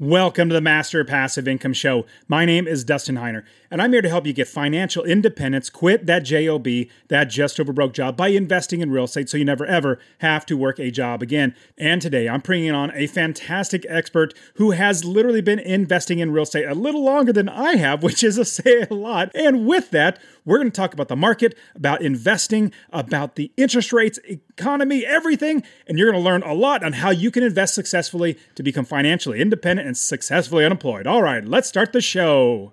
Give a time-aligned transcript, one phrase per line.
[0.00, 2.06] Welcome to the Master Passive Income Show.
[2.26, 6.06] My name is Dustin Heiner, and I'm here to help you get financial independence, quit
[6.06, 6.66] that JOB,
[7.08, 10.46] that just over broke job, by investing in real estate so you never ever have
[10.46, 11.54] to work a job again.
[11.76, 16.44] And today I'm bringing on a fantastic expert who has literally been investing in real
[16.44, 19.30] estate a little longer than I have, which is a say a lot.
[19.34, 23.92] And with that, we're going to talk about the market, about investing, about the interest
[23.92, 25.62] rates, economy, everything.
[25.86, 28.84] And you're going to learn a lot on how you can invest successfully to become
[28.84, 31.06] financially independent and successfully unemployed.
[31.06, 32.72] All right, let's start the show.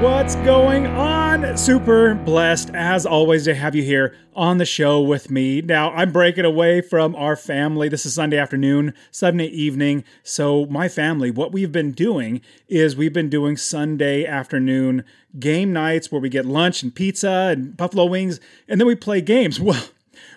[0.00, 1.58] What's going on?
[1.58, 5.60] Super blessed, as always, to have you here on the show with me.
[5.60, 7.90] Now, I'm breaking away from our family.
[7.90, 10.04] This is Sunday afternoon, Sunday evening.
[10.22, 15.04] So, my family, what we've been doing is we've been doing Sunday afternoon
[15.38, 19.20] game nights where we get lunch and pizza and buffalo wings, and then we play
[19.20, 19.60] games.
[19.70, 19.84] Well,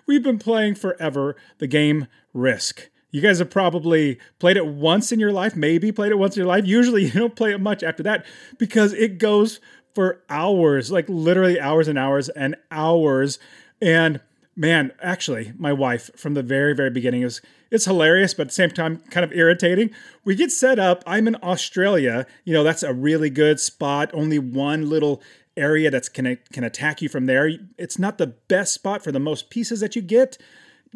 [0.06, 2.90] we've been playing forever the game Risk.
[3.14, 6.42] You guys have probably played it once in your life, maybe played it once in
[6.42, 6.66] your life.
[6.66, 8.26] Usually you don't play it much after that
[8.58, 9.60] because it goes
[9.94, 13.38] for hours, like literally hours and hours and hours.
[13.80, 14.20] And
[14.56, 18.54] man, actually, my wife from the very, very beginning is it's hilarious, but at the
[18.56, 19.92] same time, kind of irritating.
[20.26, 21.04] We get set up.
[21.06, 22.26] I'm in Australia.
[22.46, 24.10] You know, that's a really good spot.
[24.14, 25.22] Only one little
[25.56, 27.52] area that's can can attack you from there.
[27.78, 30.40] It's not the best spot for the most pieces that you get,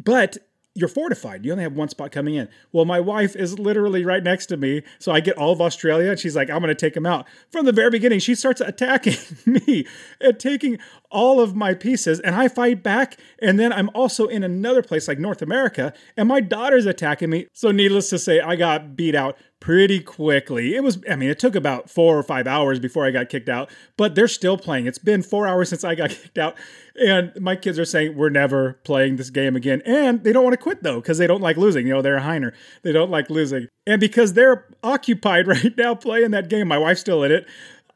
[0.04, 0.38] but
[0.78, 1.44] you're fortified.
[1.44, 2.48] You only have one spot coming in.
[2.72, 4.84] Well, my wife is literally right next to me.
[5.00, 7.28] So I get all of Australia and she's like, I'm going to take him out.
[7.52, 9.88] From the very beginning, she starts attacking me
[10.22, 10.78] and taking
[11.10, 13.18] all of my pieces and I fight back.
[13.42, 17.48] And then I'm also in another place like North America and my daughter's attacking me.
[17.54, 20.76] So needless to say, I got beat out pretty quickly.
[20.76, 23.50] It was, I mean, it took about four or five hours before I got kicked
[23.50, 24.86] out, but they're still playing.
[24.86, 26.56] It's been four hours since I got kicked out.
[26.96, 29.82] And my kids are saying, we're never playing this game again.
[29.86, 31.88] And they don't want to quit though, because they don't like losing.
[31.88, 32.54] You know, they're a Heiner.
[32.84, 33.68] They don't like losing.
[33.86, 37.48] And because they're occupied right now playing that game, my wife's still in it.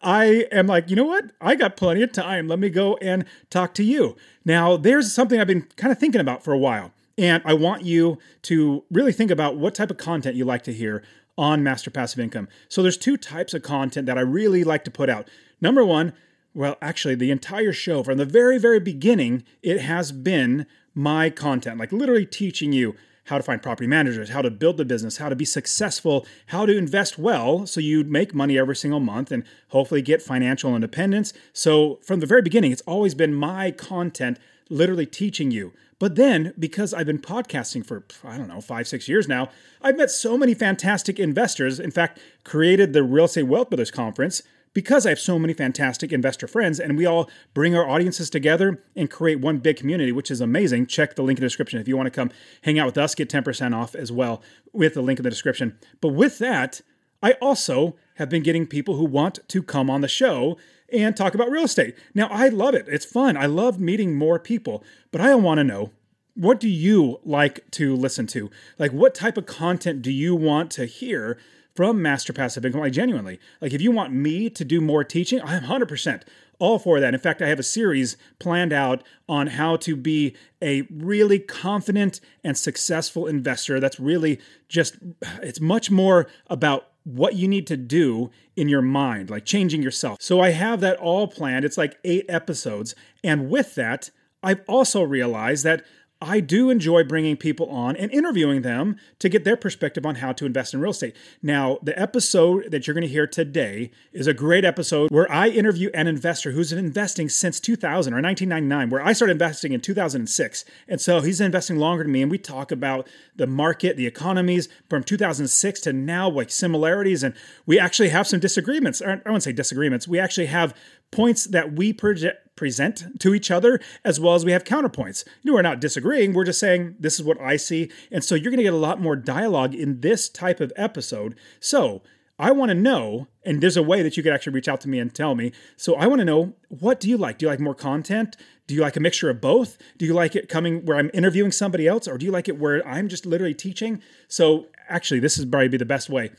[0.04, 1.26] I am like, you know what?
[1.40, 2.48] I got plenty of time.
[2.48, 4.16] Let me go and talk to you.
[4.44, 6.92] Now, there's something I've been kind of thinking about for a while.
[7.18, 10.74] And I want you to really think about what type of content you like to
[10.74, 11.04] hear
[11.42, 12.48] on Master Passive Income.
[12.70, 15.28] So there's two types of content that I really like to put out.
[15.60, 16.14] Number one,
[16.54, 21.80] well, actually, the entire show from the very, very beginning, it has been my content,
[21.80, 25.30] like literally teaching you how to find property managers, how to build the business, how
[25.30, 29.44] to be successful, how to invest well so you make money every single month and
[29.70, 31.34] hopefully get financial independence.
[31.54, 34.38] So, from the very beginning, it's always been my content
[34.72, 35.74] literally teaching you.
[36.00, 39.50] But then, because I've been podcasting for, I don't know, five, six years now,
[39.82, 41.80] I've met so many fantastic investors.
[41.80, 44.42] In fact, created the Real Estate Wealth Builders Conference
[44.74, 48.82] because I have so many fantastic investor friends and we all bring our audiences together
[48.96, 50.88] and create one big community, which is amazing.
[50.88, 52.32] Check the link in the description if you want to come
[52.64, 55.78] hang out with us, get 10% off as well with the link in the description.
[56.00, 56.82] But with that,
[57.22, 60.58] I also have been getting people who want to come on the show
[60.92, 61.96] and talk about real estate.
[62.14, 62.86] Now, I love it.
[62.88, 63.38] It's fun.
[63.38, 65.92] I love meeting more people, but I want to know
[66.34, 68.50] what do you like to listen to?
[68.80, 71.38] Like, what type of content do you want to hear
[71.76, 72.82] from Master Passive Income?
[72.82, 76.24] Like, genuinely, like, if you want me to do more teaching, I'm 100%
[76.58, 77.14] all for that.
[77.14, 82.22] In fact, I have a series planned out on how to be a really confident
[82.44, 83.80] and successful investor.
[83.80, 84.98] That's really just,
[85.42, 90.18] it's much more about what you need to do in your mind, like changing yourself.
[90.22, 91.66] So I have that all planned.
[91.66, 92.96] It's like eight episodes.
[93.24, 94.12] And with that,
[94.44, 95.86] I've also realized that
[96.22, 100.34] I do enjoy bringing people on and interviewing them to get their perspective on how
[100.34, 101.16] to invest in real estate.
[101.42, 105.48] Now, the episode that you're going to hear today is a great episode where I
[105.48, 109.82] interview an investor who's been investing since 2000 or 1999, where I started investing in
[109.82, 110.66] 2006.
[110.88, 112.22] And so he's investing longer than me.
[112.22, 117.24] And we talk about the market, the economies from 2006 to now, like similarities.
[117.24, 117.34] And
[117.66, 119.02] we actually have some disagreements.
[119.02, 120.08] I wouldn't say disagreements.
[120.08, 120.76] We actually have
[121.10, 125.26] points that we project, present to each other, as well as we have counterpoints.
[125.42, 127.90] You know, we're not disagreeing, we're just saying this is what I see.
[128.12, 131.36] And so you're going to get a lot more dialogue in this type of episode.
[131.60, 132.04] So
[132.38, 134.90] I want to know, and there's a way that you could actually reach out to
[134.90, 135.54] me and tell me.
[135.76, 137.40] So I want to know what do you like?
[137.40, 138.38] Do you like more content?
[138.68, 139.80] Do you like a mixture of both?
[139.98, 142.60] Do you like it coming where I'm interviewing somebody else, or do you like it
[142.60, 144.04] where I'm just literally teaching?
[144.28, 146.30] So actually, this is probably be the best way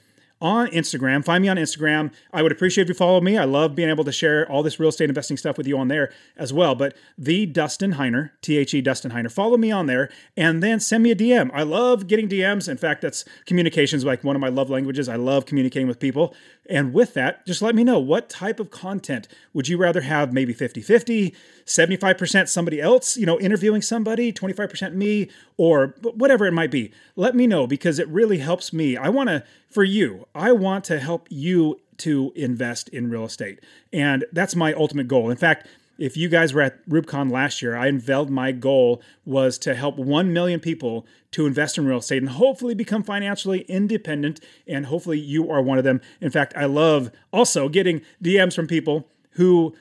[0.43, 1.25] on Instagram.
[1.25, 2.13] Find me on Instagram.
[2.33, 3.39] I would appreciate if you follow me.
[3.39, 5.89] I love being able to share all this real estate investing stuff with you on
[5.89, 6.75] there as well.
[6.75, 10.81] But the Dustin Heiner, T H E Dustin Heiner, follow me on there and then
[10.81, 11.51] send me a DM.
[11.55, 12.69] I love getting DMs.
[12.69, 15.09] In fact, that's communications like one of my love languages.
[15.09, 16.35] I love communicating with people.
[16.69, 20.33] And with that, just let me know what type of content would you rather have
[20.33, 21.35] maybe 50 50,
[21.67, 26.93] 75% somebody else, you know, interviewing somebody, 25% me, or whatever it might be.
[27.17, 28.97] Let me know because it really helps me.
[28.97, 33.61] I want to, for you, I want to help you to invest in real estate.
[33.93, 35.31] And that's my ultimate goal.
[35.31, 35.67] In fact,
[36.03, 39.97] if you guys were at REWBCON last year, I unveiled my goal was to help
[39.99, 44.41] 1 million people to invest in real estate and hopefully become financially independent.
[44.67, 46.01] And hopefully you are one of them.
[46.21, 49.77] In fact, I love also getting DMs from people who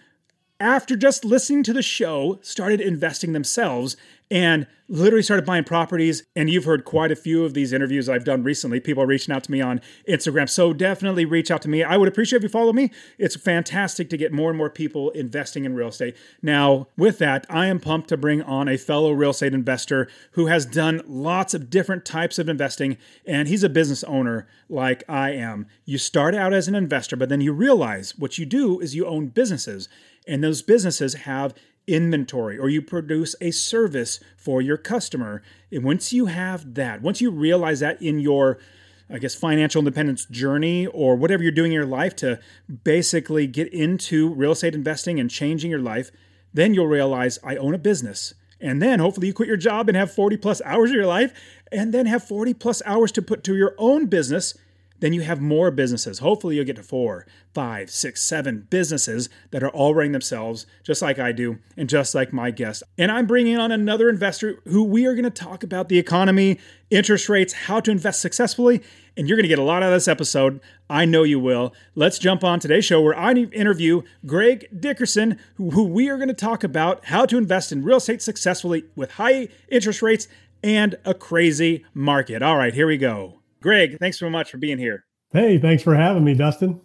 [0.60, 3.98] after just listening to the show, started investing themselves
[4.32, 6.24] and literally started buying properties.
[6.36, 8.80] And you've heard quite a few of these interviews I've done recently.
[8.80, 10.50] People reaching out to me on Instagram.
[10.50, 11.84] So definitely reach out to me.
[11.84, 12.92] I would appreciate if you follow me.
[13.18, 16.16] It's fantastic to get more and more people investing in real estate.
[16.42, 20.48] Now, with that, I am pumped to bring on a fellow real estate investor who
[20.48, 22.98] has done lots of different types of investing.
[23.26, 25.68] And he's a business owner like I am.
[25.86, 29.06] You start out as an investor, but then you realize what you do is you
[29.06, 29.90] own businesses
[30.28, 31.54] and those businesses have
[31.88, 35.42] inventory or you produce a service for your customer.
[35.72, 38.60] And once you have that, once you realize that in your
[39.14, 42.40] I guess financial independence journey or whatever you're doing in your life to
[42.86, 46.12] basically get into real estate investing and changing your life,
[46.54, 48.34] then you'll realize I own a business.
[48.62, 51.34] And then hopefully you quit your job and have 40 plus hours of your life
[51.72, 54.58] and then have 40 plus hours to put to your own business
[55.02, 56.20] then you have more businesses.
[56.20, 61.02] Hopefully, you'll get to four, five, six, seven businesses that are all running themselves, just
[61.02, 62.84] like I do, and just like my guest.
[62.98, 66.60] And I'm bringing on another investor who we are going to talk about the economy,
[66.90, 68.82] interest rates, how to invest successfully.
[69.18, 70.62] And you're going to get a lot out of this episode.
[70.90, 71.74] I know you will.
[71.96, 76.30] Let's jump on today's show where I interview Greg Dickerson, who, who we are going
[76.30, 80.28] to talk about how to invest in real estate successfully with high interest rates
[80.64, 82.42] and a crazy market.
[82.42, 83.41] All right, here we go.
[83.62, 85.06] Greg, thanks so much for being here.
[85.32, 86.82] Hey, thanks for having me, Dustin.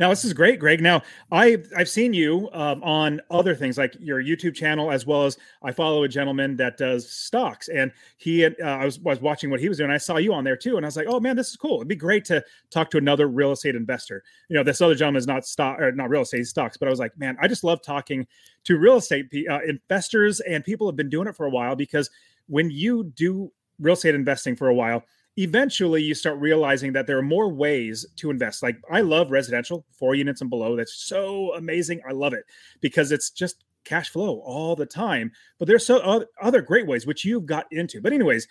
[0.00, 0.80] Now this is great, Greg.
[0.80, 5.24] Now I I've seen you um, on other things like your YouTube channel, as well
[5.24, 9.50] as I follow a gentleman that does stocks, and he uh, I was was watching
[9.50, 9.90] what he was doing.
[9.90, 11.76] I saw you on there too, and I was like, oh man, this is cool.
[11.76, 14.24] It'd be great to talk to another real estate investor.
[14.48, 16.90] You know, this other gentleman is not stock or not real estate stocks, but I
[16.90, 18.26] was like, man, I just love talking
[18.64, 22.10] to real estate uh, investors and people have been doing it for a while because
[22.48, 25.04] when you do real estate investing for a while
[25.36, 28.62] eventually you start realizing that there are more ways to invest.
[28.62, 30.76] Like I love residential, four units and below.
[30.76, 32.00] That's so amazing.
[32.08, 32.44] I love it
[32.80, 35.32] because it's just cash flow all the time.
[35.58, 38.00] But there's so other great ways which you've got into.
[38.00, 38.48] But anyways,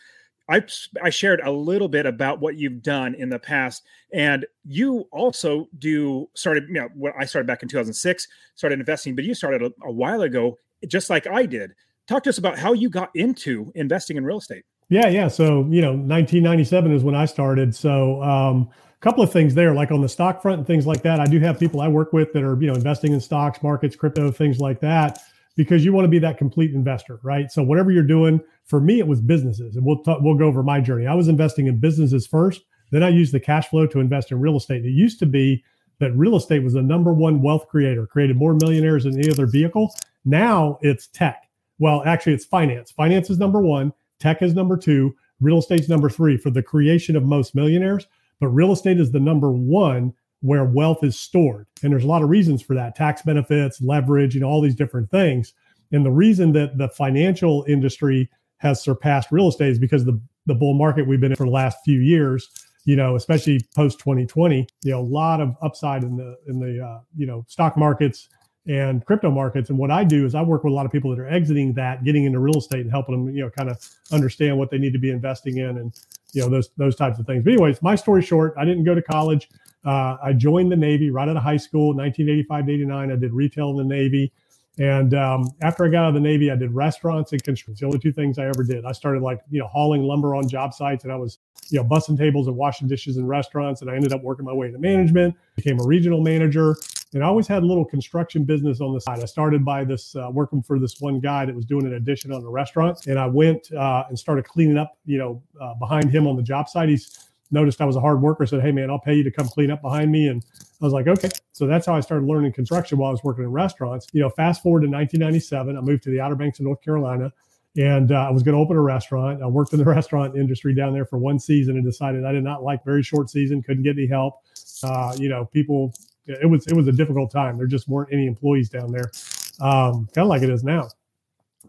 [0.49, 0.63] I
[1.01, 5.69] I shared a little bit about what you've done in the past, and you also
[5.79, 6.65] do started.
[6.67, 9.91] You know, when I started back in 2006, started investing, but you started a, a
[9.91, 11.71] while ago, just like I did.
[12.09, 14.65] Talk to us about how you got into investing in real estate.
[14.93, 15.27] Yeah, yeah.
[15.27, 17.73] So, you know, 1997 is when I started.
[17.73, 21.01] So, um, a couple of things there, like on the stock front and things like
[21.01, 21.19] that.
[21.19, 23.95] I do have people I work with that are, you know, investing in stocks, markets,
[23.95, 25.17] crypto, things like that,
[25.55, 27.51] because you want to be that complete investor, right?
[27.51, 30.79] So, whatever you're doing, for me, it was businesses, and we'll we'll go over my
[30.79, 31.07] journey.
[31.07, 32.61] I was investing in businesses first,
[32.91, 34.85] then I used the cash flow to invest in real estate.
[34.85, 35.63] It used to be
[35.97, 39.47] that real estate was the number one wealth creator, created more millionaires than any other
[39.47, 39.91] vehicle.
[40.23, 41.49] Now it's tech.
[41.79, 42.91] Well, actually, it's finance.
[42.91, 43.91] Finance is number one
[44.23, 48.07] Tech is number two, real estate's number three for the creation of most millionaires.
[48.39, 51.67] But real estate is the number one where wealth is stored.
[51.83, 54.75] And there's a lot of reasons for that tax benefits, leverage, you know, all these
[54.75, 55.51] different things.
[55.91, 60.55] And the reason that the financial industry has surpassed real estate is because the, the
[60.55, 62.47] bull market we've been in for the last few years,
[62.85, 66.81] you know, especially post 2020, you know, a lot of upside in the, in the,
[66.81, 68.29] uh, you know, stock markets,
[68.67, 69.69] and crypto markets.
[69.69, 71.73] And what I do is I work with a lot of people that are exiting
[71.73, 73.77] that, getting into real estate and helping them, you know, kind of
[74.11, 75.93] understand what they need to be investing in and,
[76.31, 77.43] you know, those, those types of things.
[77.43, 79.49] But anyways, my story short, I didn't go to college.
[79.85, 83.11] Uh, I joined the Navy right out of high school, 1985 to 89.
[83.11, 84.31] I did retail in the Navy.
[84.79, 87.77] And um, after I got out of the Navy, I did restaurants and construction.
[87.79, 88.85] The only two things I ever did.
[88.85, 91.37] I started like, you know, hauling lumber on job sites and I was,
[91.69, 93.81] you know, bussing tables and washing dishes in restaurants.
[93.81, 96.75] And I ended up working my way into management, became a regional manager.
[97.13, 99.19] And I always had a little construction business on the side.
[99.19, 102.31] I started by this uh, working for this one guy that was doing an addition
[102.31, 103.05] on a restaurant.
[103.05, 106.41] And I went uh, and started cleaning up, you know, uh, behind him on the
[106.41, 106.89] job site.
[106.89, 109.47] He's noticed I was a hard worker, said, Hey man, I'll pay you to come
[109.47, 110.27] clean up behind me.
[110.27, 110.43] And
[110.81, 111.29] I was like, okay.
[111.53, 114.07] So that's how I started learning construction while I was working in restaurants.
[114.11, 117.31] You know, fast forward to 1997, I moved to the Outer Banks of North Carolina
[117.75, 119.41] and uh, I was going to open a restaurant.
[119.41, 122.43] I worked in the restaurant industry down there for one season and decided I did
[122.43, 124.41] not like very short season, couldn't get any help.
[124.83, 125.93] Uh, you know, people.
[126.25, 127.57] It was it was a difficult time.
[127.57, 129.11] There just weren't any employees down there,
[129.59, 130.87] um, kind of like it is now.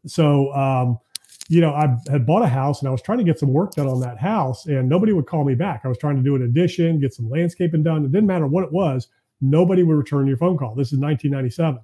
[0.06, 1.00] So, um,
[1.48, 3.72] you know, I had bought a house and I was trying to get some work
[3.72, 5.82] done on that house, and nobody would call me back.
[5.84, 8.04] I was trying to do an addition, get some landscaping done.
[8.04, 9.08] It didn't matter what it was.
[9.40, 10.74] Nobody would return your phone call.
[10.74, 11.80] This is 1997.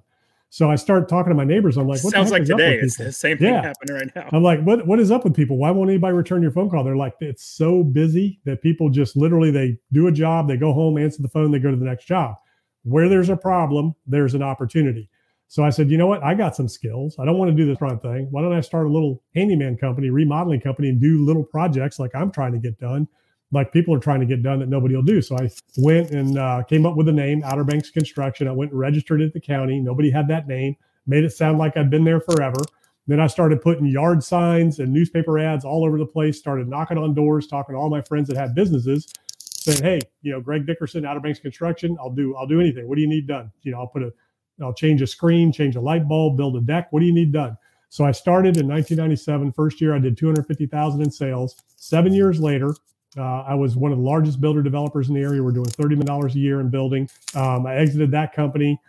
[0.49, 1.77] So I start talking to my neighbors.
[1.77, 2.77] I'm like, what sounds like today?
[2.81, 3.61] It's the same thing yeah.
[3.61, 4.27] happening right now.
[4.33, 5.57] I'm like, what what is up with people?
[5.57, 6.83] Why won't anybody return your phone call?
[6.83, 10.73] They're like, it's so busy that people just literally they do a job, they go
[10.73, 12.35] home, answer the phone, they go to the next job.
[12.83, 15.09] Where there's a problem, there's an opportunity.
[15.51, 16.23] So I said, you know what?
[16.23, 17.17] I got some skills.
[17.19, 18.27] I don't want to do this front thing.
[18.31, 22.11] Why don't I start a little handyman company, remodeling company, and do little projects like
[22.15, 23.07] I'm trying to get done?
[23.51, 25.21] like people are trying to get done that nobody will do.
[25.21, 28.47] So I went and uh, came up with a name, Outer Banks Construction.
[28.47, 29.79] I went and registered at the county.
[29.79, 30.75] Nobody had that name.
[31.05, 32.61] Made it sound like I'd been there forever.
[33.07, 36.37] Then I started putting yard signs and newspaper ads all over the place.
[36.37, 40.31] Started knocking on doors, talking to all my friends that had businesses, saying, "Hey, you
[40.31, 41.97] know, Greg Dickerson, Outer Banks Construction.
[41.99, 42.35] I'll do.
[42.37, 42.87] I'll do anything.
[42.87, 43.51] What do you need done?
[43.63, 44.13] You know, I'll put a,
[44.61, 46.87] I'll change a screen, change a light bulb, build a deck.
[46.91, 47.57] What do you need done?"
[47.89, 49.51] So I started in 1997.
[49.51, 51.61] First year, I did 250,000 in sales.
[51.75, 52.73] Seven years later,
[53.17, 55.43] uh, I was one of the largest builder developers in the area.
[55.43, 57.09] We're doing $30 million a year in building.
[57.35, 58.79] Um, I exited that company,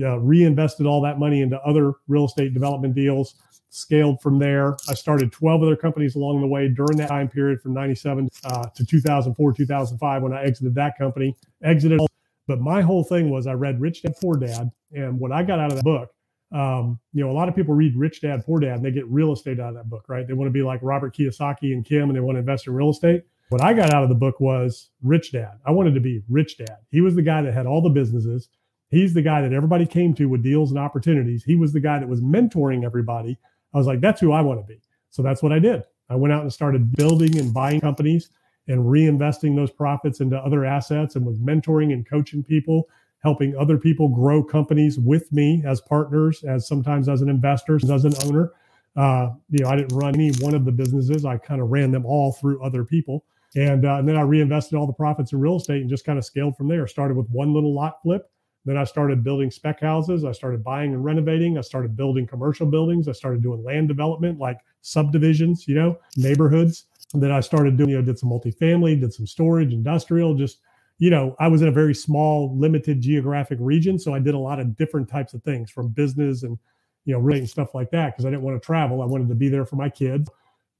[0.00, 3.34] uh, reinvested all that money into other real estate development deals,
[3.70, 4.76] scaled from there.
[4.88, 8.66] I started 12 other companies along the way during that time period from 97 uh,
[8.76, 11.34] to 2004, 2005 when I exited that company.
[11.64, 11.98] Exited,
[12.46, 14.70] but my whole thing was I read Rich Dad Poor Dad.
[14.92, 16.10] And what I got out of that book,
[16.52, 19.06] um, you know, a lot of people read Rich Dad Poor Dad and they get
[19.08, 20.26] real estate out of that book, right?
[20.26, 22.74] They want to be like Robert Kiyosaki and Kim and they want to invest in
[22.74, 25.58] real estate what I got out of the book was Rich Dad.
[25.66, 26.78] I wanted to be Rich Dad.
[26.90, 28.48] He was the guy that had all the businesses.
[28.88, 31.44] He's the guy that everybody came to with deals and opportunities.
[31.44, 33.38] He was the guy that was mentoring everybody.
[33.74, 34.80] I was like, that's who I want to be.
[35.10, 35.82] So that's what I did.
[36.08, 38.30] I went out and started building and buying companies
[38.72, 42.88] and reinvesting those profits into other assets and was mentoring and coaching people,
[43.22, 48.04] helping other people grow companies with me as partners, as sometimes as an investor, as
[48.06, 48.52] an owner.
[48.96, 51.26] Uh, you know, I didn't run any one of the businesses.
[51.26, 53.24] I kind of ran them all through other people.
[53.54, 56.18] And, uh, and then I reinvested all the profits in real estate and just kind
[56.18, 56.86] of scaled from there.
[56.86, 58.30] Started with one little lot flip.
[58.64, 60.24] Then I started building spec houses.
[60.24, 61.58] I started buying and renovating.
[61.58, 63.08] I started building commercial buildings.
[63.08, 66.86] I started doing land development like subdivisions, you know, neighborhoods.
[67.14, 70.58] Then I started doing, you know, did some multifamily, did some storage, industrial, just,
[70.98, 73.98] you know, I was in a very small, limited geographic region.
[73.98, 76.58] So I did a lot of different types of things from business and,
[77.04, 79.02] you know, really and stuff like that because I didn't want to travel.
[79.02, 80.30] I wanted to be there for my kids.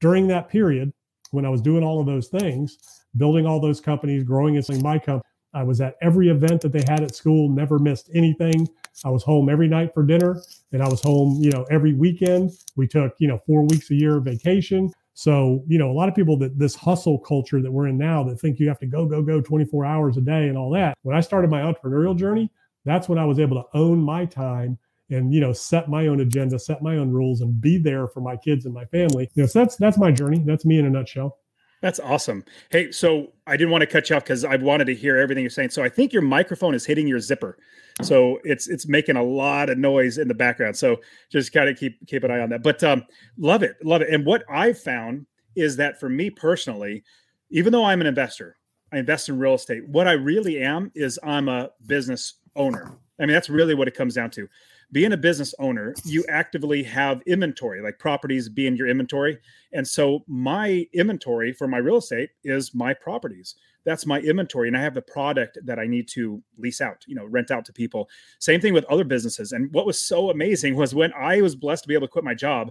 [0.00, 0.92] During that period,
[1.32, 2.78] when I was doing all of those things,
[3.16, 6.72] building all those companies, growing and selling my company, I was at every event that
[6.72, 8.68] they had at school, never missed anything.
[9.04, 10.40] I was home every night for dinner
[10.72, 12.52] and I was home, you know, every weekend.
[12.76, 14.92] We took, you know, four weeks a year vacation.
[15.14, 18.24] So, you know, a lot of people that this hustle culture that we're in now
[18.24, 20.96] that think you have to go, go, go 24 hours a day and all that.
[21.02, 22.50] When I started my entrepreneurial journey,
[22.84, 24.78] that's when I was able to own my time
[25.10, 28.20] and you know set my own agenda set my own rules and be there for
[28.20, 29.30] my kids and my family.
[29.34, 30.42] You know so that's that's my journey.
[30.44, 31.38] That's me in a nutshell
[31.82, 32.44] that's awesome.
[32.70, 35.42] Hey so i didn't want to cut you off because i wanted to hear everything
[35.42, 35.70] you're saying.
[35.70, 37.58] So i think your microphone is hitting your zipper.
[38.00, 40.76] So it's it's making a lot of noise in the background.
[40.76, 40.96] So
[41.30, 42.62] just kind of keep keep an eye on that.
[42.62, 43.04] But um
[43.36, 44.08] love it love it.
[44.08, 47.02] And what i've found is that for me personally
[47.50, 48.56] even though i'm an investor
[48.90, 52.92] i invest in real estate what i really am is i'm a business owner.
[53.18, 54.48] I mean that's really what it comes down to
[54.92, 59.38] being a business owner, you actively have inventory, like properties being your inventory.
[59.72, 63.54] And so my inventory for my real estate is my properties.
[63.84, 64.68] That's my inventory.
[64.68, 67.64] And I have the product that I need to lease out, you know, rent out
[67.64, 68.08] to people.
[68.38, 69.52] Same thing with other businesses.
[69.52, 72.24] And what was so amazing was when I was blessed to be able to quit
[72.24, 72.70] my job,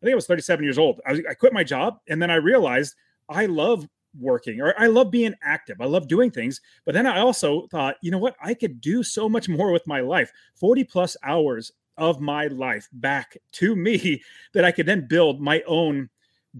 [0.00, 1.00] I think I was 37 years old.
[1.06, 2.94] I, was, I quit my job and then I realized
[3.28, 5.80] I love working or I love being active.
[5.80, 6.60] I love doing things.
[6.84, 8.36] But then I also thought, you know what?
[8.42, 12.88] I could do so much more with my life 40 plus hours of my life
[12.92, 16.08] back to me that I could then build my own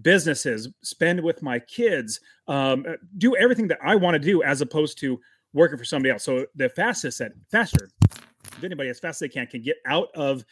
[0.01, 4.61] businesses, spend with my kids, um, uh, do everything that I want to do as
[4.61, 5.19] opposed to
[5.53, 6.23] working for somebody else.
[6.23, 7.89] So the fastest that faster,
[8.45, 10.45] if anybody as fast as they can can get out of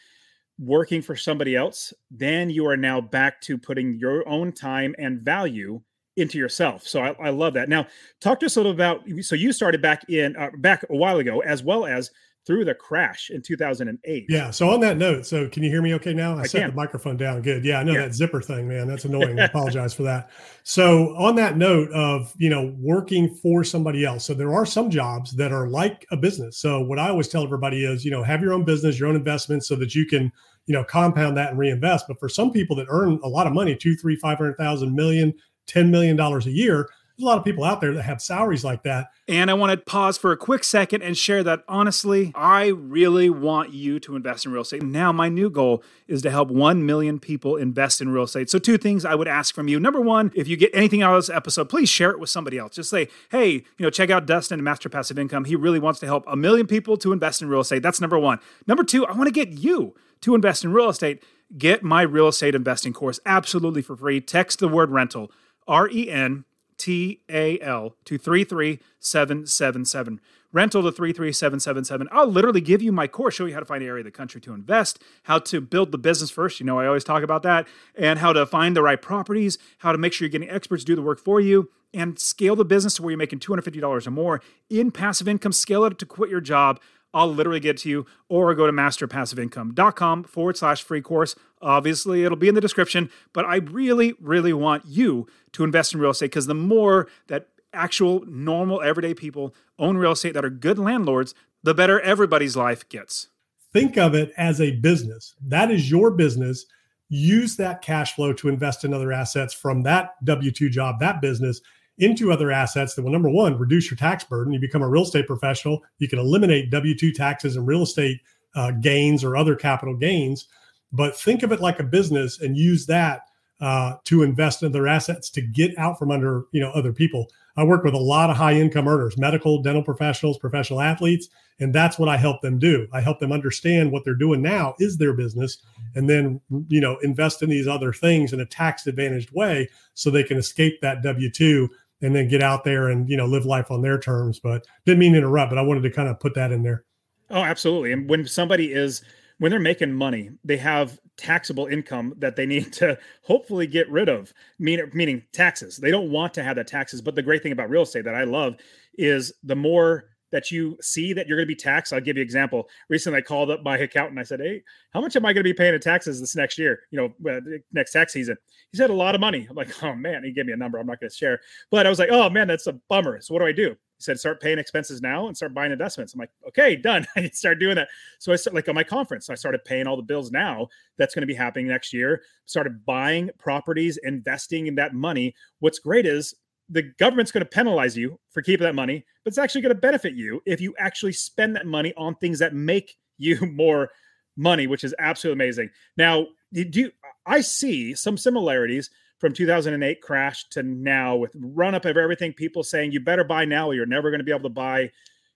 [0.57, 5.21] working for somebody else, then you are now back to putting your own time and
[5.21, 5.81] value
[6.17, 6.87] into yourself.
[6.87, 7.67] So I, I, love that.
[7.67, 7.87] Now,
[8.21, 9.03] talk to us a little about.
[9.21, 12.11] So you started back in uh, back a while ago, as well as
[12.45, 14.25] through the crash in 2008.
[14.29, 14.51] Yeah.
[14.51, 16.37] So on that note, so can you hear me okay now?
[16.37, 16.69] I, I set can.
[16.69, 17.41] the microphone down.
[17.41, 17.65] Good.
[17.65, 17.79] Yeah.
[17.79, 18.01] I know yeah.
[18.01, 18.87] that zipper thing, man.
[18.87, 19.39] That's annoying.
[19.39, 20.29] I apologize for that.
[20.63, 24.25] So on that note of, you know, working for somebody else.
[24.25, 26.59] So there are some jobs that are like a business.
[26.59, 29.15] So what I always tell everybody is, you know, have your own business, your own
[29.15, 30.31] investment so that you can,
[30.67, 32.05] you know, compound that and reinvest.
[32.07, 34.93] But for some people that earn a lot of money, two, three, five hundred thousand
[34.93, 35.33] million,
[35.67, 38.83] $10 million a year, there's a lot of people out there that have salaries like
[38.83, 39.07] that.
[39.29, 43.29] And I want to pause for a quick second and share that honestly, I really
[43.29, 44.83] want you to invest in real estate.
[44.83, 48.49] Now, my new goal is to help 1 million people invest in real estate.
[48.49, 49.79] So, two things I would ask from you.
[49.79, 52.57] Number one, if you get anything out of this episode, please share it with somebody
[52.57, 52.75] else.
[52.75, 55.45] Just say, hey, you know, check out Dustin and Master Passive Income.
[55.45, 57.81] He really wants to help a million people to invest in real estate.
[57.81, 58.39] That's number one.
[58.67, 61.23] Number two, I want to get you to invest in real estate.
[61.57, 64.19] Get my real estate investing course absolutely for free.
[64.19, 65.31] Text the word rental,
[65.67, 66.45] R E N
[66.77, 70.19] T A L to 33777.
[70.55, 72.07] Rental to 33777.
[72.13, 74.11] I'll literally give you my course, show you how to find an area of the
[74.11, 76.61] country to invest, how to build the business first.
[76.61, 79.91] You know, I always talk about that, and how to find the right properties, how
[79.91, 82.93] to make sure you're getting experts do the work for you, and scale the business
[82.95, 85.51] to where you're making $250 or more in passive income.
[85.51, 86.79] Scale it to quit your job.
[87.13, 91.35] I'll literally get to you, or go to masterpassiveincome.com forward slash free course.
[91.65, 95.99] Obviously, it'll be in the description, but I really, really want you to invest in
[95.99, 100.49] real estate because the more that actual, normal, everyday people own real estate that are
[100.49, 103.29] good landlords, the better everybody's life gets.
[103.73, 105.33] Think of it as a business.
[105.41, 106.65] That is your business.
[107.09, 111.19] Use that cash flow to invest in other assets from that W 2 job, that
[111.19, 111.61] business,
[111.97, 115.03] into other assets that will number one reduce your tax burden you become a real
[115.03, 118.19] estate professional you can eliminate w2 taxes and real estate
[118.55, 120.47] uh, gains or other capital gains
[120.91, 123.21] but think of it like a business and use that
[123.61, 127.27] uh, to invest in their assets to get out from under you know other people
[127.57, 131.73] i work with a lot of high income earners medical dental professionals professional athletes and
[131.73, 134.97] that's what i help them do i help them understand what they're doing now is
[134.97, 135.59] their business
[135.95, 140.09] and then you know invest in these other things in a tax advantaged way so
[140.09, 141.69] they can escape that w2
[142.01, 144.39] and then get out there and you know live life on their terms.
[144.39, 146.83] But didn't mean to interrupt, but I wanted to kind of put that in there.
[147.29, 147.91] Oh, absolutely.
[147.91, 149.03] And when somebody is
[149.39, 154.09] when they're making money, they have taxable income that they need to hopefully get rid
[154.09, 155.77] of, meaning, meaning taxes.
[155.77, 157.01] They don't want to have that taxes.
[157.01, 158.55] But the great thing about real estate that I love
[158.97, 161.93] is the more that you see that you're going to be taxed.
[161.93, 162.67] I'll give you an example.
[162.89, 164.19] Recently, I called up my accountant.
[164.19, 166.57] I said, "Hey, how much am I going to be paying in taxes this next
[166.57, 166.81] year?
[166.91, 168.35] You know, next tax season?"
[168.71, 170.77] He said, "A lot of money." I'm like, "Oh man," he gave me a number.
[170.77, 171.39] I'm not going to share,
[171.71, 173.77] but I was like, "Oh man, that's a bummer." So what do I do?
[173.97, 177.29] He said, "Start paying expenses now and start buying investments." I'm like, "Okay, done." I
[177.29, 177.89] start doing that.
[178.19, 179.29] So I started like on my conference.
[179.29, 180.67] I started paying all the bills now.
[180.97, 182.21] That's going to be happening next year.
[182.45, 185.33] Started buying properties, investing in that money.
[185.59, 186.35] What's great is
[186.69, 189.79] the government's going to penalize you for keeping that money, but it's actually going to
[189.81, 193.89] benefit you if you actually spend that money on things that make you more
[194.35, 195.69] money, which is absolutely amazing.
[195.95, 196.91] Now, do
[197.25, 202.63] I see some similarities from 2008 crash to now with run up of everything people
[202.63, 204.89] saying you better buy now or you're never going to be able to buy.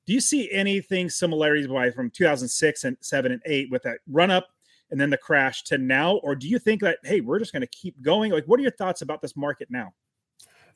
[0.06, 4.32] Do you see anything similarities by from 2006 and 7 and 8 with that run
[4.32, 4.48] up
[4.92, 7.62] and then the crash to now or do you think that hey, we're just going
[7.62, 8.32] to keep going?
[8.32, 9.94] Like what are your thoughts about this market now?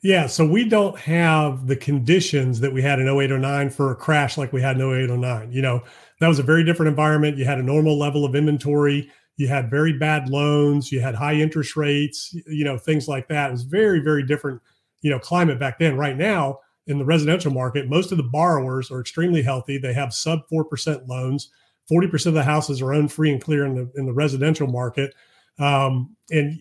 [0.04, 3.96] Yeah, so we don't have the conditions that we had in 08 09 for a
[3.96, 5.50] crash like we had in 08 09.
[5.50, 5.82] You know,
[6.20, 7.38] that was a very different environment.
[7.38, 11.34] You had a normal level of inventory, you had very bad loans, you had high
[11.34, 13.48] interest rates, you know, things like that.
[13.48, 14.60] It was very, very different,
[15.02, 15.96] you know, climate back then.
[15.96, 19.78] Right now, in the residential market, most of the borrowers are extremely healthy.
[19.78, 21.50] They have sub 4% loans.
[21.90, 25.14] 40% of the houses are owned free and clear in the in the residential market.
[25.58, 26.58] Um, and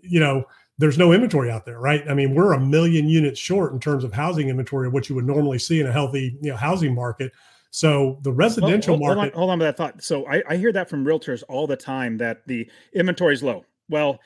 [0.00, 0.44] you know,
[0.78, 2.02] there's no inventory out there, right?
[2.08, 5.14] I mean, we're a million units short in terms of housing inventory of what you
[5.14, 7.32] would normally see in a healthy, you know, housing market.
[7.74, 9.34] So the residential well, hold, market.
[9.34, 10.04] Hold on, hold on to that thought.
[10.04, 13.64] So I, I hear that from realtors all the time that the inventory is low.
[13.88, 14.20] Well,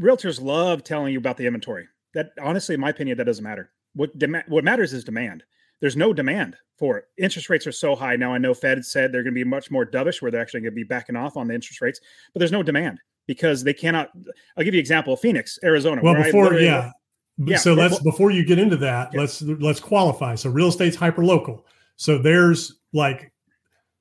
[0.00, 1.86] realtors love telling you about the inventory.
[2.14, 3.72] That honestly, in my opinion, that doesn't matter.
[3.94, 5.42] What dem- what matters is demand.
[5.82, 7.04] There's no demand for it.
[7.18, 8.32] Interest rates are so high now.
[8.32, 10.72] I know Fed said they're going to be much more dovish, where they're actually going
[10.72, 12.00] to be backing off on the interest rates,
[12.32, 14.08] but there's no demand because they cannot.
[14.56, 16.00] I'll give you an example: Phoenix, Arizona.
[16.02, 16.90] Well, before yeah,
[17.36, 17.58] yeah.
[17.58, 19.20] So let's before you get into that, yeah.
[19.20, 20.36] let's let's qualify.
[20.36, 21.66] So real estate's hyper local.
[21.96, 23.32] So there's like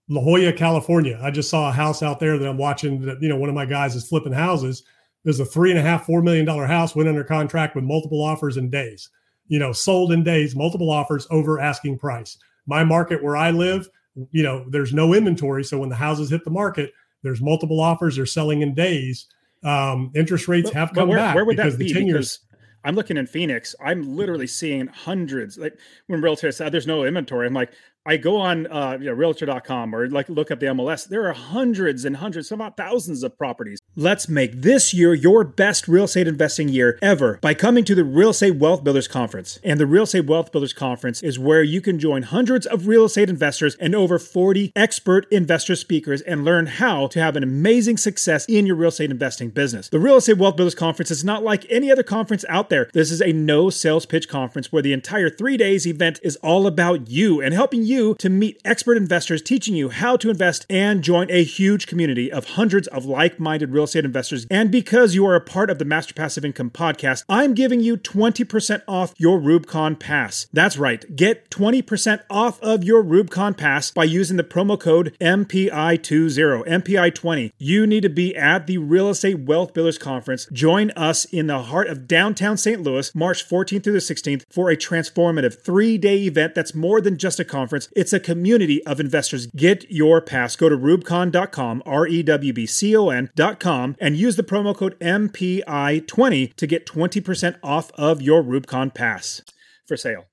[0.10, 1.20] La Jolla, California.
[1.22, 3.02] I just saw a house out there that I'm watching.
[3.02, 4.84] That you know, one of my guys is flipping houses.
[5.24, 8.22] There's a three and a half, four million dollar house went under contract with multiple
[8.22, 9.10] offers in days.
[9.48, 12.38] You know, sold in days, multiple offers over asking price.
[12.66, 13.90] My market where I live,
[14.32, 15.64] you know, there's no inventory.
[15.64, 16.92] So when the houses hit the market,
[17.24, 18.16] there's multiple offers.
[18.16, 19.28] They're selling in days.
[19.64, 21.36] Um, interest rates but, have come where, back.
[21.36, 21.94] Where would that be?
[21.94, 22.40] Because
[22.84, 23.76] I'm looking in Phoenix.
[23.84, 25.58] I'm literally seeing hundreds.
[25.58, 27.72] Like when realtors say oh, there's no inventory, I'm like,
[28.04, 31.08] I go on uh, you know, realtor.com or like look up the MLS.
[31.08, 33.80] There are hundreds and hundreds, some about thousands of properties.
[33.96, 38.04] Let's make this year your best real estate investing year ever by coming to the
[38.04, 39.60] Real Estate Wealth Builders Conference.
[39.64, 43.06] And the Real Estate Wealth Builders Conference is where you can join hundreds of real
[43.06, 47.98] estate investors and over 40 expert investor speakers and learn how to have an amazing
[47.98, 49.90] success in your real estate investing business.
[49.90, 52.90] The Real Estate Wealth Builders Conference is not like any other conference out there.
[52.94, 56.66] This is a no sales pitch conference where the entire three days event is all
[56.66, 60.66] about you and helping you you to meet expert investors teaching you how to invest
[60.70, 64.48] and join a huge community of hundreds of like minded real estate investors.
[64.50, 67.98] And because you are a part of the Master Passive Income podcast, I'm giving you
[67.98, 70.48] 20% off your REWBCON Pass.
[70.54, 76.66] That's right, get 20% off of your REWBCON Pass by using the promo code MPI20,
[76.66, 77.52] MPI20.
[77.58, 80.48] You need to be at the Real Estate Wealth Builders Conference.
[80.52, 82.82] Join us in the heart of downtown St.
[82.82, 87.18] Louis, March 14th through the 16th, for a transformative three day event that's more than
[87.18, 89.48] just a conference It's a community of investors.
[89.48, 90.56] Get your pass.
[90.56, 95.00] Go to rewbcon.com, R E W B C O N.com, and use the promo code
[95.00, 99.42] MPI20 to get 20% off of your REWBCON pass
[99.86, 100.26] for sale.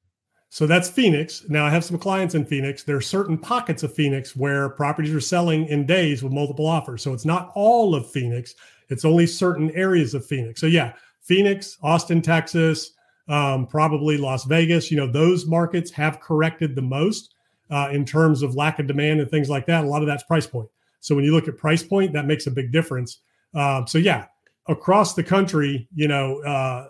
[0.51, 1.45] So that's Phoenix.
[1.49, 2.83] Now I have some clients in Phoenix.
[2.83, 7.03] There are certain pockets of Phoenix where properties are selling in days with multiple offers.
[7.03, 8.55] So it's not all of Phoenix,
[8.89, 10.61] it's only certain areas of Phoenix.
[10.61, 12.93] So yeah, Phoenix, Austin, Texas,
[13.29, 14.91] um, probably Las Vegas.
[14.91, 17.35] You know, those markets have corrected the most
[17.71, 19.85] uh, in terms of lack of demand and things like that.
[19.85, 20.69] A lot of that's price point.
[21.01, 23.21] So when you look at price point, that makes a big difference.
[23.55, 24.27] Uh, so yeah,
[24.69, 26.89] across the country, you know, uh,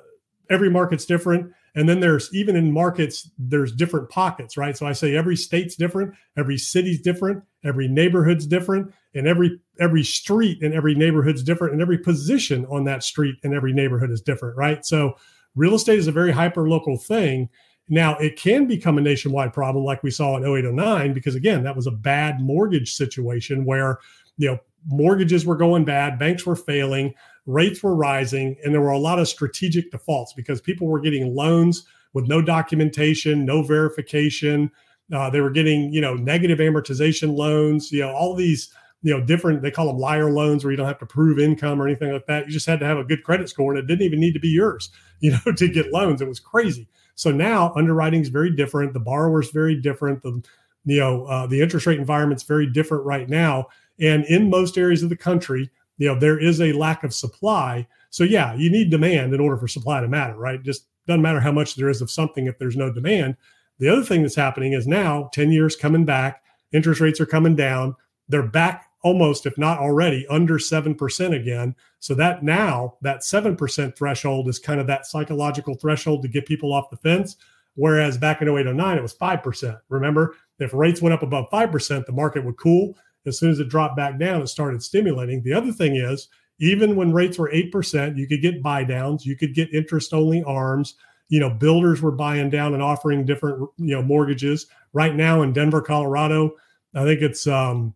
[0.50, 1.52] every market's different.
[1.74, 4.76] And then there's even in markets, there's different pockets, right?
[4.76, 10.02] So I say every state's different, every city's different, every neighborhood's different, and every every
[10.02, 14.20] street in every neighborhood's different, and every position on that street in every neighborhood is
[14.20, 14.84] different, right?
[14.84, 15.16] So
[15.54, 17.48] real estate is a very hyper local thing.
[17.88, 21.76] Now, it can become a nationwide problem like we saw in 0809, because again, that
[21.76, 23.98] was a bad mortgage situation where,
[24.36, 27.14] you know, mortgages were going bad, banks were failing,
[27.46, 31.34] rates were rising, and there were a lot of strategic defaults because people were getting
[31.34, 34.70] loans with no documentation, no verification.
[35.12, 38.70] Uh, they were getting, you know, negative amortization loans, you know, all these,
[39.02, 41.80] you know, different, they call them liar loans where you don't have to prove income
[41.80, 42.46] or anything like that.
[42.46, 44.40] You just had to have a good credit score and it didn't even need to
[44.40, 46.20] be yours, you know, to get loans.
[46.20, 46.88] It was crazy.
[47.18, 48.92] So now underwriting is very different.
[48.92, 50.22] The borrower is very different.
[50.22, 50.40] The
[50.84, 53.66] you know uh, the interest rate environment is very different right now.
[53.98, 57.88] And in most areas of the country, you know there is a lack of supply.
[58.10, 60.62] So yeah, you need demand in order for supply to matter, right?
[60.62, 63.36] Just doesn't matter how much there is of something if there's no demand.
[63.80, 67.56] The other thing that's happening is now 10 years coming back, interest rates are coming
[67.56, 67.96] down.
[68.28, 71.74] They're back almost, if not already, under 7% again.
[72.00, 76.72] So that now, that 7% threshold is kind of that psychological threshold to get people
[76.72, 77.36] off the fence.
[77.74, 79.80] Whereas back in 0809, it was 5%.
[79.88, 82.96] Remember, if rates went up above 5%, the market would cool.
[83.24, 85.42] As soon as it dropped back down, it started stimulating.
[85.42, 89.36] The other thing is, even when rates were 8%, you could get buy downs, you
[89.36, 90.96] could get interest only arms.
[91.28, 94.66] You know, builders were buying down and offering different, you know, mortgages.
[94.92, 96.56] Right now in Denver, Colorado,
[96.94, 97.94] I think it's um,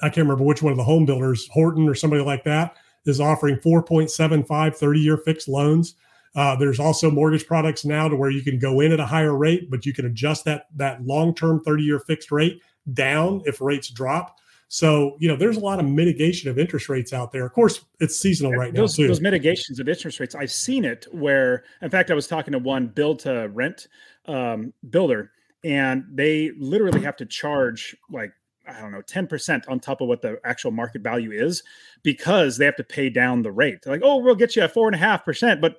[0.00, 2.76] I can't remember which one of the home builders, Horton or somebody like that,
[3.06, 5.94] is offering 4.75 30 year fixed loans.
[6.34, 9.36] Uh, there's also mortgage products now to where you can go in at a higher
[9.36, 12.60] rate, but you can adjust that that long term 30 year fixed rate
[12.92, 14.38] down if rates drop.
[14.68, 17.46] So you know, there's a lot of mitigation of interest rates out there.
[17.46, 19.08] Of course, it's seasonal right those, now too.
[19.08, 22.58] Those mitigations of interest rates, I've seen it where, in fact, I was talking to
[22.58, 23.86] one build to rent
[24.26, 25.30] um, builder,
[25.62, 28.32] and they literally have to charge like
[28.66, 31.62] I don't know, 10% on top of what the actual market value is
[32.02, 33.80] because they have to pay down the rate.
[33.82, 35.76] They're like, oh, we'll get you a four and a half percent, but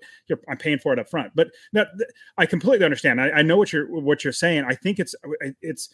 [0.48, 1.32] I'm paying for it up front.
[1.36, 1.50] But
[2.38, 3.20] I completely understand.
[3.20, 4.66] I, I, know what you're what you're saying.
[4.68, 5.16] I think it's
[5.62, 5.90] it's